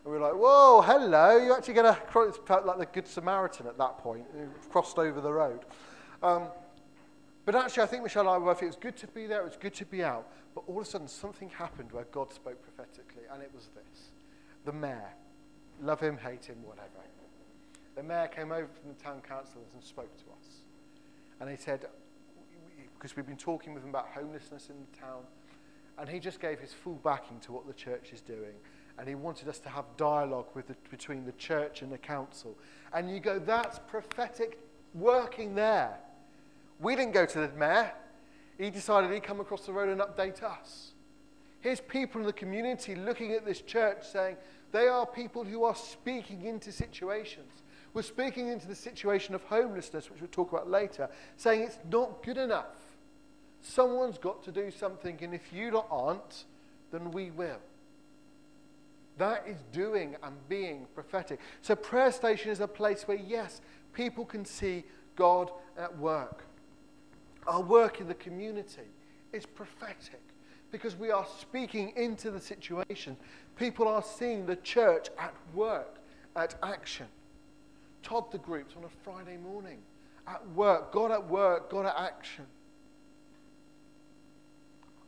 And 0.03 0.05
we 0.05 0.11
were 0.11 0.19
like, 0.19 0.35
whoa, 0.35 0.83
hello, 0.85 1.37
you're 1.37 1.57
actually 1.57 1.73
going 1.73 1.91
to 1.91 1.99
cross, 2.01 2.37
like 2.63 2.77
the 2.77 2.85
Good 2.85 3.07
Samaritan 3.07 3.65
at 3.65 3.79
that 3.79 3.97
point, 3.97 4.25
crossed 4.69 4.99
over 4.99 5.19
the 5.19 5.33
road. 5.33 5.61
Um, 6.21 6.49
but 7.45 7.55
actually, 7.55 7.81
I 7.81 7.87
think 7.87 8.03
Michelle 8.03 8.27
and 8.27 8.29
I 8.29 8.37
were, 8.37 8.51
it 8.51 8.61
was 8.61 8.75
good 8.75 8.97
to 8.97 9.07
be 9.07 9.25
there, 9.25 9.41
it 9.41 9.45
was 9.45 9.57
good 9.57 9.73
to 9.73 9.85
be 9.85 10.03
out. 10.03 10.27
But 10.53 10.65
all 10.67 10.81
of 10.81 10.85
a 10.85 10.87
sudden, 10.87 11.07
something 11.07 11.49
happened 11.49 11.91
where 11.91 12.05
God 12.11 12.31
spoke 12.31 12.61
prophetically, 12.61 13.23
and 13.33 13.41
it 13.41 13.49
was 13.55 13.69
this. 13.73 14.11
The 14.65 14.71
mayor, 14.71 15.13
love 15.81 15.99
him, 15.99 16.19
hate 16.19 16.45
him, 16.45 16.57
whatever. 16.63 16.87
The 17.95 18.03
mayor 18.03 18.27
came 18.27 18.51
over 18.51 18.67
from 18.67 18.89
the 18.89 19.03
town 19.03 19.21
councillors 19.27 19.73
and 19.73 19.83
spoke 19.83 20.15
to 20.17 20.23
us. 20.23 20.61
And 21.39 21.49
he 21.49 21.57
said, 21.57 21.85
because 22.93 23.15
we've 23.15 23.25
been 23.25 23.37
talking 23.37 23.73
with 23.73 23.83
him 23.83 23.89
about 23.89 24.09
homelessness 24.13 24.69
in 24.69 24.75
the 24.79 24.97
town, 24.97 25.23
and 25.97 26.07
he 26.07 26.19
just 26.19 26.39
gave 26.39 26.59
his 26.59 26.73
full 26.73 26.99
backing 27.03 27.39
to 27.41 27.51
what 27.51 27.67
the 27.67 27.73
church 27.73 28.11
is 28.13 28.21
doing 28.21 28.55
and 28.97 29.07
he 29.07 29.15
wanted 29.15 29.47
us 29.47 29.59
to 29.59 29.69
have 29.69 29.85
dialogue 29.97 30.45
with 30.53 30.67
the, 30.67 30.75
between 30.89 31.25
the 31.25 31.31
church 31.33 31.81
and 31.81 31.91
the 31.91 31.97
council. 31.97 32.55
And 32.93 33.09
you 33.09 33.19
go, 33.19 33.39
that's 33.39 33.79
prophetic 33.79 34.59
working 34.93 35.55
there. 35.55 35.97
We 36.79 36.95
didn't 36.95 37.13
go 37.13 37.25
to 37.25 37.39
the 37.39 37.47
mayor. 37.49 37.91
He 38.57 38.69
decided 38.69 39.11
he'd 39.11 39.23
come 39.23 39.39
across 39.39 39.65
the 39.65 39.73
road 39.73 39.89
and 39.89 40.01
update 40.01 40.43
us. 40.43 40.91
Here's 41.61 41.79
people 41.81 42.21
in 42.21 42.27
the 42.27 42.33
community 42.33 42.95
looking 42.95 43.33
at 43.33 43.45
this 43.45 43.61
church 43.61 44.07
saying, 44.07 44.37
they 44.71 44.87
are 44.87 45.05
people 45.05 45.43
who 45.43 45.63
are 45.63 45.75
speaking 45.75 46.43
into 46.45 46.71
situations. 46.71 47.60
We're 47.93 48.01
speaking 48.03 48.47
into 48.47 48.67
the 48.67 48.75
situation 48.75 49.35
of 49.35 49.43
homelessness, 49.43 50.09
which 50.09 50.21
we'll 50.21 50.29
talk 50.29 50.51
about 50.51 50.69
later, 50.69 51.09
saying 51.35 51.63
it's 51.63 51.77
not 51.89 52.23
good 52.23 52.37
enough. 52.37 52.65
Someone's 53.61 54.17
got 54.17 54.43
to 54.43 54.51
do 54.51 54.71
something, 54.71 55.17
and 55.21 55.33
if 55.33 55.51
you 55.53 55.83
aren't, 55.91 56.45
then 56.91 57.11
we 57.11 57.31
will. 57.31 57.59
That 59.17 59.43
is 59.47 59.57
doing 59.71 60.15
and 60.23 60.35
being 60.47 60.87
prophetic. 60.95 61.39
So, 61.61 61.75
prayer 61.75 62.11
station 62.11 62.49
is 62.49 62.59
a 62.59 62.67
place 62.67 63.07
where, 63.07 63.17
yes, 63.17 63.61
people 63.93 64.25
can 64.25 64.45
see 64.45 64.83
God 65.15 65.51
at 65.77 65.95
work. 65.99 66.45
Our 67.45 67.61
work 67.61 67.99
in 67.99 68.07
the 68.07 68.15
community 68.15 68.89
is 69.33 69.45
prophetic 69.45 70.21
because 70.71 70.95
we 70.95 71.11
are 71.11 71.27
speaking 71.39 71.93
into 71.95 72.31
the 72.31 72.39
situation. 72.39 73.17
People 73.57 73.87
are 73.87 74.01
seeing 74.01 74.45
the 74.45 74.55
church 74.57 75.09
at 75.19 75.33
work, 75.53 75.97
at 76.35 76.55
action. 76.63 77.07
Todd 78.03 78.31
the 78.31 78.37
groups 78.37 78.75
on 78.77 78.83
a 78.83 78.89
Friday 79.03 79.37
morning, 79.37 79.79
at 80.27 80.47
work, 80.51 80.91
God 80.91 81.11
at 81.11 81.27
work, 81.27 81.69
God 81.69 81.85
at 81.85 81.95
action. 81.97 82.45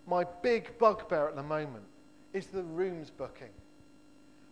My 0.06 0.26
big 0.42 0.78
bugbear 0.78 1.30
at 1.30 1.36
the 1.36 1.44
moment 1.44 1.86
is 2.34 2.48
the 2.48 2.64
rooms 2.64 3.10
booking. 3.10 3.52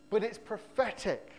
But 0.10 0.24
it's 0.24 0.38
prophetic. 0.38 1.32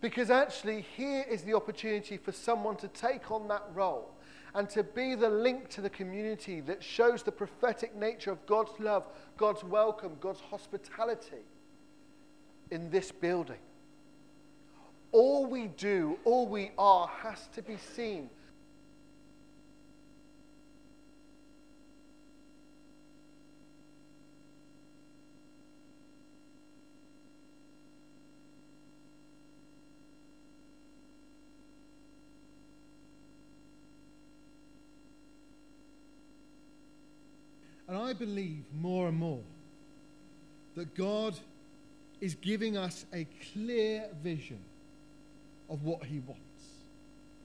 Because 0.00 0.30
actually, 0.30 0.84
here 0.96 1.24
is 1.30 1.42
the 1.42 1.54
opportunity 1.54 2.18
for 2.18 2.32
someone 2.32 2.76
to 2.76 2.88
take 2.88 3.30
on 3.30 3.48
that 3.48 3.62
role 3.72 4.10
and 4.54 4.68
to 4.70 4.82
be 4.82 5.14
the 5.14 5.28
link 5.28 5.68
to 5.70 5.80
the 5.80 5.90
community 5.90 6.60
that 6.60 6.82
shows 6.82 7.22
the 7.22 7.32
prophetic 7.32 7.96
nature 7.96 8.30
of 8.30 8.44
God's 8.46 8.78
love, 8.78 9.04
God's 9.36 9.64
welcome, 9.64 10.16
God's 10.20 10.40
hospitality 10.40 11.44
in 12.70 12.90
this 12.90 13.10
building. 13.10 13.58
All 15.14 15.46
we 15.46 15.68
do, 15.68 16.18
all 16.24 16.48
we 16.48 16.72
are, 16.76 17.06
has 17.06 17.46
to 17.54 17.62
be 17.62 17.76
seen. 17.76 18.28
And 37.86 37.96
I 37.96 38.14
believe 38.14 38.64
more 38.74 39.06
and 39.06 39.16
more 39.16 39.44
that 40.74 40.92
God 40.96 41.38
is 42.20 42.34
giving 42.34 42.76
us 42.76 43.06
a 43.12 43.28
clear 43.52 44.08
vision 44.20 44.58
of 45.68 45.84
what 45.84 46.04
He 46.04 46.18
wants, 46.20 46.42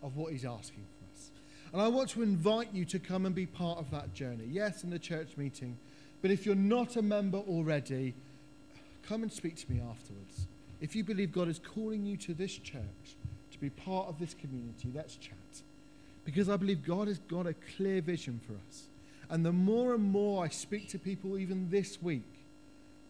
of 0.04 0.16
what 0.16 0.32
He's 0.32 0.46
asking 0.46 0.86
for 0.98 1.06
us. 1.14 1.32
And 1.72 1.82
I 1.82 1.88
want 1.88 2.10
to 2.12 2.24
invite 2.24 2.74
you 2.74 2.86
to 2.86 3.00
come 3.00 3.26
and 3.26 3.36
be 3.36 3.46
part 3.46 3.80
of 3.80 3.92
that 3.92 4.14
journey. 4.14 4.46
Yes, 4.50 4.84
in 4.84 4.90
the 4.90 5.00
church 5.00 5.38
meeting, 5.38 5.78
but 6.22 6.32
if 6.32 6.46
you're 6.46 6.56
not 6.56 6.96
a 6.96 7.02
member 7.02 7.38
already, 7.38 8.16
come 9.04 9.24
and 9.24 9.32
speak 9.32 9.56
to 9.58 9.72
me 9.72 9.82
afterwards. 9.90 10.48
If 10.82 10.96
you 10.96 11.04
believe 11.04 11.32
God 11.32 11.48
is 11.48 11.60
calling 11.60 12.06
you 12.06 12.18
to 12.18 12.34
this 12.34 12.58
church, 12.58 13.16
to 13.52 13.60
be 13.60 13.70
part 13.70 14.08
of 14.08 14.20
this 14.20 14.34
community, 14.34 14.92
let's 14.94 15.16
chat. 15.16 15.36
Because 16.26 16.50
I 16.50 16.58
believe 16.58 16.86
God 16.86 17.08
has 17.08 17.20
got 17.20 17.48
a 17.48 17.54
clear 17.76 18.02
vision 18.02 18.40
for 18.46 18.54
us. 18.54 18.84
And 19.30 19.46
the 19.46 19.52
more 19.52 19.94
and 19.94 20.04
more 20.04 20.44
I 20.44 20.50
speak 20.50 20.90
to 20.90 21.00
people, 21.00 21.38
even 21.38 21.70
this 21.70 22.02
week, 22.02 22.24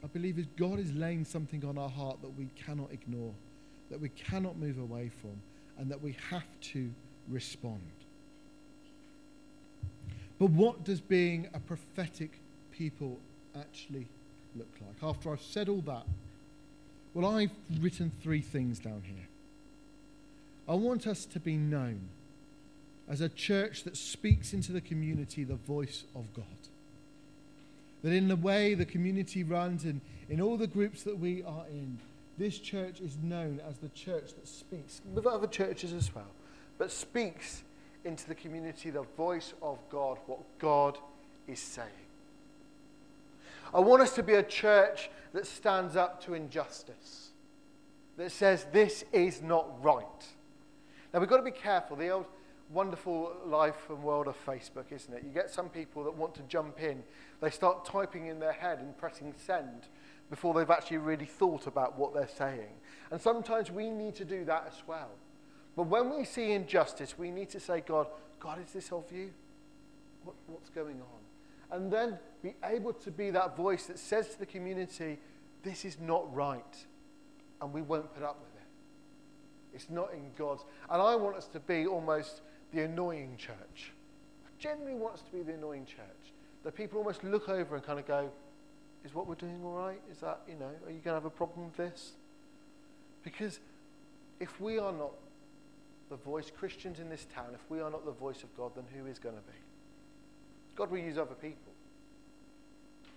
I 0.03 0.07
believe 0.07 0.37
that 0.37 0.55
God 0.55 0.79
is 0.79 0.93
laying 0.93 1.25
something 1.25 1.63
on 1.65 1.77
our 1.77 1.89
heart 1.89 2.21
that 2.21 2.37
we 2.37 2.49
cannot 2.65 2.91
ignore, 2.91 3.33
that 3.89 3.99
we 3.99 4.09
cannot 4.09 4.57
move 4.57 4.77
away 4.77 5.09
from, 5.21 5.41
and 5.77 5.89
that 5.91 6.01
we 6.01 6.15
have 6.29 6.43
to 6.61 6.89
respond. 7.29 7.81
But 10.39 10.51
what 10.51 10.83
does 10.83 11.01
being 11.01 11.47
a 11.53 11.59
prophetic 11.59 12.31
people 12.71 13.19
actually 13.57 14.07
look 14.55 14.69
like? 14.81 15.03
After 15.03 15.31
I've 15.31 15.41
said 15.41 15.67
all 15.69 15.81
that, 15.81 16.05
well, 17.13 17.35
I've 17.35 17.51
written 17.79 18.11
three 18.21 18.41
things 18.41 18.79
down 18.79 19.03
here. 19.05 19.27
I 20.67 20.75
want 20.75 21.07
us 21.07 21.25
to 21.25 21.39
be 21.39 21.57
known 21.57 22.01
as 23.09 23.21
a 23.21 23.29
church 23.29 23.83
that 23.83 23.97
speaks 23.97 24.53
into 24.53 24.71
the 24.71 24.81
community 24.81 25.43
the 25.43 25.55
voice 25.55 26.03
of 26.15 26.31
God. 26.35 26.45
That 28.03 28.13
in 28.13 28.27
the 28.27 28.35
way 28.35 28.75
the 28.75 28.85
community 28.85 29.43
runs 29.43 29.83
and 29.83 29.99
in 30.29 30.39
all 30.39 30.55
the 30.55 30.67
groups 30.67 31.03
that 31.03 31.19
we 31.19 31.43
are 31.43 31.65
in, 31.71 31.97
this 32.39 32.57
church 32.57 33.01
is 33.01 33.17
known 33.21 33.61
as 33.67 33.77
the 33.77 33.89
church 33.89 34.33
that 34.33 34.47
speaks, 34.47 35.01
with 35.13 35.27
other 35.27 35.45
churches 35.45 35.91
as 35.91 36.15
well, 36.15 36.31
but 36.77 36.89
speaks 36.89 37.63
into 38.05 38.25
the 38.27 38.33
community 38.33 38.89
the 38.89 39.03
voice 39.17 39.53
of 39.61 39.77
God, 39.89 40.17
what 40.25 40.39
God 40.57 40.97
is 41.47 41.59
saying. 41.59 41.89
I 43.73 43.81
want 43.81 44.01
us 44.01 44.15
to 44.15 44.23
be 44.23 44.35
a 44.35 44.43
church 44.43 45.09
that 45.33 45.45
stands 45.45 45.97
up 45.97 46.23
to 46.23 46.33
injustice, 46.33 47.31
that 48.15 48.31
says 48.31 48.65
this 48.71 49.03
is 49.11 49.41
not 49.41 49.83
right. 49.83 50.05
Now 51.13 51.19
we've 51.19 51.29
got 51.29 51.37
to 51.37 51.43
be 51.43 51.51
careful. 51.51 51.97
The 51.97 52.09
old 52.09 52.25
wonderful 52.71 53.33
life 53.45 53.89
and 53.89 54.01
world 54.01 54.27
of 54.27 54.45
Facebook, 54.45 54.91
isn't 54.91 55.13
it? 55.13 55.23
You 55.23 55.31
get 55.31 55.49
some 55.49 55.69
people 55.69 56.03
that 56.05 56.15
want 56.15 56.35
to 56.35 56.41
jump 56.43 56.79
in. 56.81 57.03
They 57.41 57.49
start 57.49 57.83
typing 57.83 58.27
in 58.27 58.39
their 58.39 58.53
head 58.53 58.79
and 58.79 58.97
pressing 58.97 59.33
send 59.37 59.87
before 60.29 60.53
they've 60.53 60.69
actually 60.69 60.97
really 60.97 61.25
thought 61.25 61.67
about 61.67 61.97
what 61.97 62.13
they're 62.13 62.27
saying. 62.27 62.69
And 63.11 63.19
sometimes 63.19 63.71
we 63.71 63.89
need 63.89 64.15
to 64.15 64.25
do 64.25 64.45
that 64.45 64.65
as 64.67 64.81
well. 64.85 65.09
But 65.75 65.87
when 65.87 66.15
we 66.15 66.25
see 66.25 66.51
injustice, 66.51 67.17
we 67.17 67.31
need 67.31 67.49
to 67.51 67.59
say, 67.59 67.81
God, 67.81 68.07
God, 68.39 68.59
is 68.63 68.71
this 68.71 68.91
of 68.91 69.11
you? 69.11 69.31
What, 70.23 70.35
what's 70.47 70.69
going 70.69 71.01
on? 71.01 71.77
And 71.77 71.91
then 71.91 72.17
be 72.43 72.55
able 72.63 72.93
to 72.93 73.11
be 73.11 73.29
that 73.31 73.55
voice 73.55 73.85
that 73.87 73.99
says 73.99 74.29
to 74.29 74.39
the 74.39 74.45
community, 74.45 75.19
this 75.63 75.85
is 75.85 75.97
not 75.99 76.33
right. 76.33 76.85
And 77.61 77.73
we 77.73 77.81
won't 77.81 78.13
put 78.13 78.23
up 78.23 78.39
with 78.39 78.55
it. 78.55 79.75
It's 79.75 79.89
not 79.89 80.13
in 80.13 80.31
God's. 80.37 80.63
And 80.89 81.01
I 81.01 81.15
want 81.15 81.35
us 81.35 81.47
to 81.47 81.59
be 81.59 81.85
almost 81.85 82.41
the 82.73 82.81
annoying 82.81 83.35
church. 83.37 83.91
I 84.45 84.49
generally 84.61 84.95
want 84.95 85.15
us 85.15 85.21
to 85.21 85.31
be 85.31 85.43
the 85.43 85.53
annoying 85.53 85.85
church. 85.85 86.33
That 86.63 86.75
people 86.75 86.99
almost 86.99 87.23
look 87.23 87.49
over 87.49 87.75
and 87.75 87.83
kind 87.83 87.99
of 87.99 88.07
go, 88.07 88.31
is 89.05 89.13
what 89.13 89.27
we're 89.27 89.35
doing 89.35 89.61
all 89.63 89.73
right? 89.73 90.01
Is 90.11 90.19
that, 90.19 90.41
you 90.47 90.55
know, 90.55 90.71
are 90.85 90.91
you 90.91 90.99
going 90.99 91.03
to 91.03 91.13
have 91.13 91.25
a 91.25 91.29
problem 91.29 91.65
with 91.65 91.77
this? 91.77 92.13
Because 93.23 93.59
if 94.39 94.59
we 94.59 94.79
are 94.79 94.91
not 94.91 95.11
the 96.09 96.15
voice, 96.15 96.51
Christians 96.55 96.99
in 96.99 97.09
this 97.09 97.25
town, 97.33 97.47
if 97.53 97.69
we 97.69 97.81
are 97.81 97.89
not 97.89 98.05
the 98.05 98.11
voice 98.11 98.43
of 98.43 98.55
God, 98.57 98.71
then 98.75 98.85
who 98.93 99.05
is 99.05 99.19
going 99.19 99.35
to 99.35 99.41
be? 99.41 99.57
God 100.75 100.91
will 100.91 100.99
use 100.99 101.17
other 101.17 101.35
people. 101.35 101.71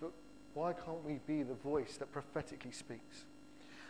But 0.01 0.12
why 0.55 0.73
can't 0.73 1.05
we 1.05 1.21
be 1.27 1.42
the 1.42 1.55
voice 1.55 1.97
that 1.99 2.12
prophetically 2.12 2.73
speaks? 2.73 3.25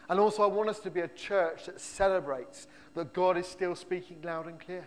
And 0.08 0.20
also, 0.20 0.42
I 0.42 0.46
want 0.46 0.68
us 0.68 0.78
to 0.80 0.90
be 0.90 1.00
a 1.00 1.08
church 1.08 1.66
that 1.66 1.80
celebrates 1.80 2.66
that 2.94 3.12
God 3.12 3.36
is 3.36 3.46
still 3.46 3.74
speaking 3.74 4.18
loud 4.22 4.46
and 4.46 4.58
clear 4.60 4.84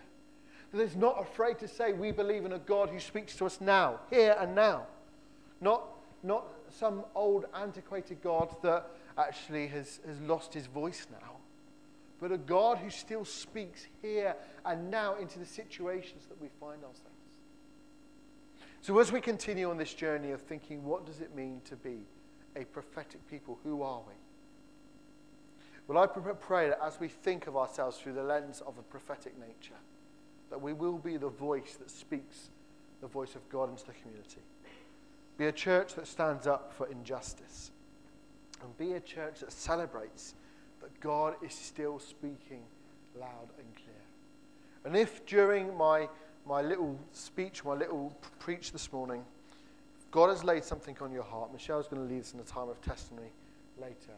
that 0.72 0.80
is 0.80 0.96
not 0.96 1.20
afraid 1.20 1.58
to 1.58 1.68
say 1.68 1.92
we 1.92 2.10
believe 2.12 2.44
in 2.44 2.52
a 2.52 2.58
God 2.58 2.90
who 2.90 3.00
speaks 3.00 3.36
to 3.36 3.46
us 3.46 3.60
now, 3.60 4.00
here 4.10 4.36
and 4.38 4.54
now. 4.54 4.86
Not, 5.60 5.84
not 6.22 6.46
some 6.72 7.04
old 7.14 7.46
antiquated 7.54 8.22
God 8.22 8.54
that 8.62 8.86
actually 9.18 9.66
has, 9.68 10.00
has 10.06 10.20
lost 10.20 10.54
his 10.54 10.66
voice 10.66 11.06
now, 11.10 11.36
but 12.20 12.32
a 12.32 12.38
God 12.38 12.78
who 12.78 12.90
still 12.90 13.24
speaks 13.24 13.86
here 14.02 14.34
and 14.64 14.90
now 14.90 15.16
into 15.16 15.38
the 15.38 15.46
situations 15.46 16.26
that 16.28 16.40
we 16.40 16.48
find 16.60 16.82
ourselves. 16.82 17.10
So, 18.80 18.98
as 18.98 19.10
we 19.10 19.20
continue 19.20 19.68
on 19.68 19.78
this 19.78 19.94
journey 19.94 20.30
of 20.30 20.40
thinking, 20.42 20.84
what 20.84 21.06
does 21.06 21.20
it 21.20 21.34
mean 21.34 21.60
to 21.64 21.76
be 21.76 21.98
a 22.54 22.64
prophetic 22.64 23.28
people? 23.28 23.58
Who 23.64 23.82
are 23.82 24.00
we? 24.06 24.14
Well, 25.88 25.98
I 26.02 26.06
pray 26.06 26.68
that 26.68 26.80
as 26.82 26.98
we 26.98 27.08
think 27.08 27.46
of 27.46 27.56
ourselves 27.56 27.98
through 27.98 28.14
the 28.14 28.22
lens 28.22 28.62
of 28.66 28.78
a 28.78 28.82
prophetic 28.82 29.38
nature, 29.38 29.78
that 30.50 30.60
we 30.60 30.72
will 30.72 30.98
be 30.98 31.16
the 31.16 31.28
voice 31.28 31.76
that 31.78 31.90
speaks 31.90 32.50
the 33.00 33.06
voice 33.06 33.34
of 33.34 33.48
God 33.48 33.70
into 33.70 33.86
the 33.86 33.92
community. 33.92 34.40
Be 35.38 35.46
a 35.46 35.52
church 35.52 35.94
that 35.94 36.06
stands 36.06 36.46
up 36.46 36.72
for 36.72 36.86
injustice. 36.88 37.70
And 38.62 38.76
be 38.78 38.92
a 38.94 39.00
church 39.00 39.40
that 39.40 39.52
celebrates 39.52 40.34
that 40.80 40.98
God 41.00 41.34
is 41.44 41.54
still 41.54 41.98
speaking 41.98 42.62
loud 43.18 43.50
and 43.58 43.74
clear. 43.74 43.96
And 44.84 44.96
if 44.96 45.26
during 45.26 45.76
my, 45.76 46.08
my 46.46 46.62
little 46.62 46.98
speech, 47.12 47.64
my 47.64 47.74
little 47.74 48.16
preach 48.38 48.72
this 48.72 48.92
morning, 48.92 49.24
God 50.10 50.30
has 50.30 50.44
laid 50.44 50.64
something 50.64 50.96
on 51.00 51.12
your 51.12 51.24
heart, 51.24 51.52
Michelle's 51.52 51.88
going 51.88 52.06
to 52.06 52.14
lead 52.14 52.22
us 52.22 52.32
in 52.32 52.40
a 52.40 52.44
time 52.44 52.68
of 52.68 52.80
testimony 52.80 53.28
later. 53.80 54.14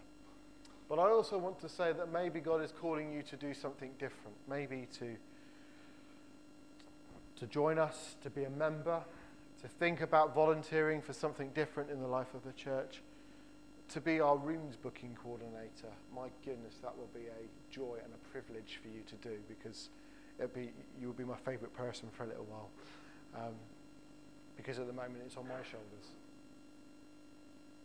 But 0.88 0.98
I 0.98 1.10
also 1.10 1.36
want 1.38 1.58
to 1.60 1.68
say 1.68 1.92
that 1.92 2.12
maybe 2.12 2.40
God 2.40 2.62
is 2.62 2.72
calling 2.72 3.12
you 3.12 3.22
to 3.22 3.36
do 3.36 3.52
something 3.52 3.90
different, 3.98 4.36
maybe 4.48 4.86
to 4.98 5.16
to 7.38 7.46
join 7.46 7.78
us, 7.78 8.16
to 8.22 8.30
be 8.30 8.44
a 8.44 8.50
member, 8.50 9.00
to 9.62 9.68
think 9.68 10.00
about 10.00 10.34
volunteering 10.34 11.02
for 11.02 11.12
something 11.12 11.50
different 11.50 11.90
in 11.90 12.00
the 12.00 12.06
life 12.06 12.34
of 12.34 12.44
the 12.44 12.52
church, 12.52 13.02
to 13.88 14.00
be 14.00 14.20
our 14.20 14.36
rooms 14.36 14.76
booking 14.76 15.16
coordinator. 15.22 15.92
My 16.14 16.28
goodness, 16.44 16.74
that 16.82 16.96
will 16.96 17.10
be 17.14 17.26
a 17.26 17.74
joy 17.74 17.96
and 18.04 18.12
a 18.12 18.28
privilege 18.30 18.78
for 18.82 18.88
you 18.88 19.02
to 19.06 19.14
do 19.16 19.38
because 19.48 19.88
it'll 20.38 20.54
be, 20.54 20.70
you 21.00 21.06
will 21.06 21.14
be 21.14 21.24
my 21.24 21.36
favourite 21.36 21.74
person 21.74 22.08
for 22.12 22.24
a 22.24 22.26
little 22.26 22.44
while. 22.44 22.68
Um, 23.34 23.54
because 24.56 24.78
at 24.78 24.86
the 24.86 24.92
moment 24.92 25.22
it's 25.24 25.36
on 25.36 25.44
my 25.44 25.62
shoulders. 25.62 26.12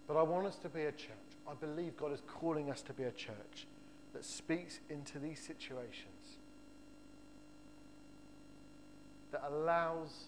But 0.07 0.17
I 0.17 0.23
want 0.23 0.47
us 0.47 0.57
to 0.57 0.69
be 0.69 0.81
a 0.81 0.91
church. 0.91 1.11
I 1.47 1.53
believe 1.53 1.95
God 1.95 2.11
is 2.11 2.21
calling 2.27 2.69
us 2.69 2.81
to 2.83 2.93
be 2.93 3.03
a 3.03 3.11
church 3.11 3.67
that 4.13 4.25
speaks 4.25 4.79
into 4.89 5.19
these 5.19 5.39
situations, 5.39 6.37
that 9.31 9.43
allows 9.47 10.25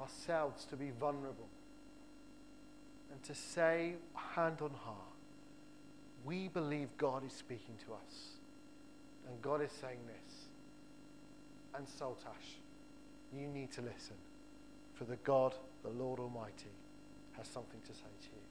ourselves 0.00 0.64
to 0.66 0.76
be 0.76 0.90
vulnerable 0.98 1.48
and 3.12 3.22
to 3.24 3.34
say, 3.34 3.94
hand 4.14 4.56
on 4.62 4.70
heart, 4.70 4.96
we 6.24 6.48
believe 6.48 6.88
God 6.96 7.24
is 7.24 7.32
speaking 7.32 7.74
to 7.86 7.92
us. 7.92 8.30
And 9.28 9.40
God 9.42 9.62
is 9.62 9.70
saying 9.70 10.00
this. 10.06 10.34
And 11.74 11.86
Saltash, 11.86 12.58
you 13.36 13.46
need 13.46 13.72
to 13.72 13.80
listen. 13.80 14.16
For 14.94 15.04
the 15.04 15.16
God, 15.16 15.54
the 15.82 15.90
Lord 15.90 16.18
Almighty, 16.18 16.74
has 17.36 17.46
something 17.46 17.80
to 17.80 17.94
say 17.94 18.10
to 18.22 18.28
you. 18.28 18.49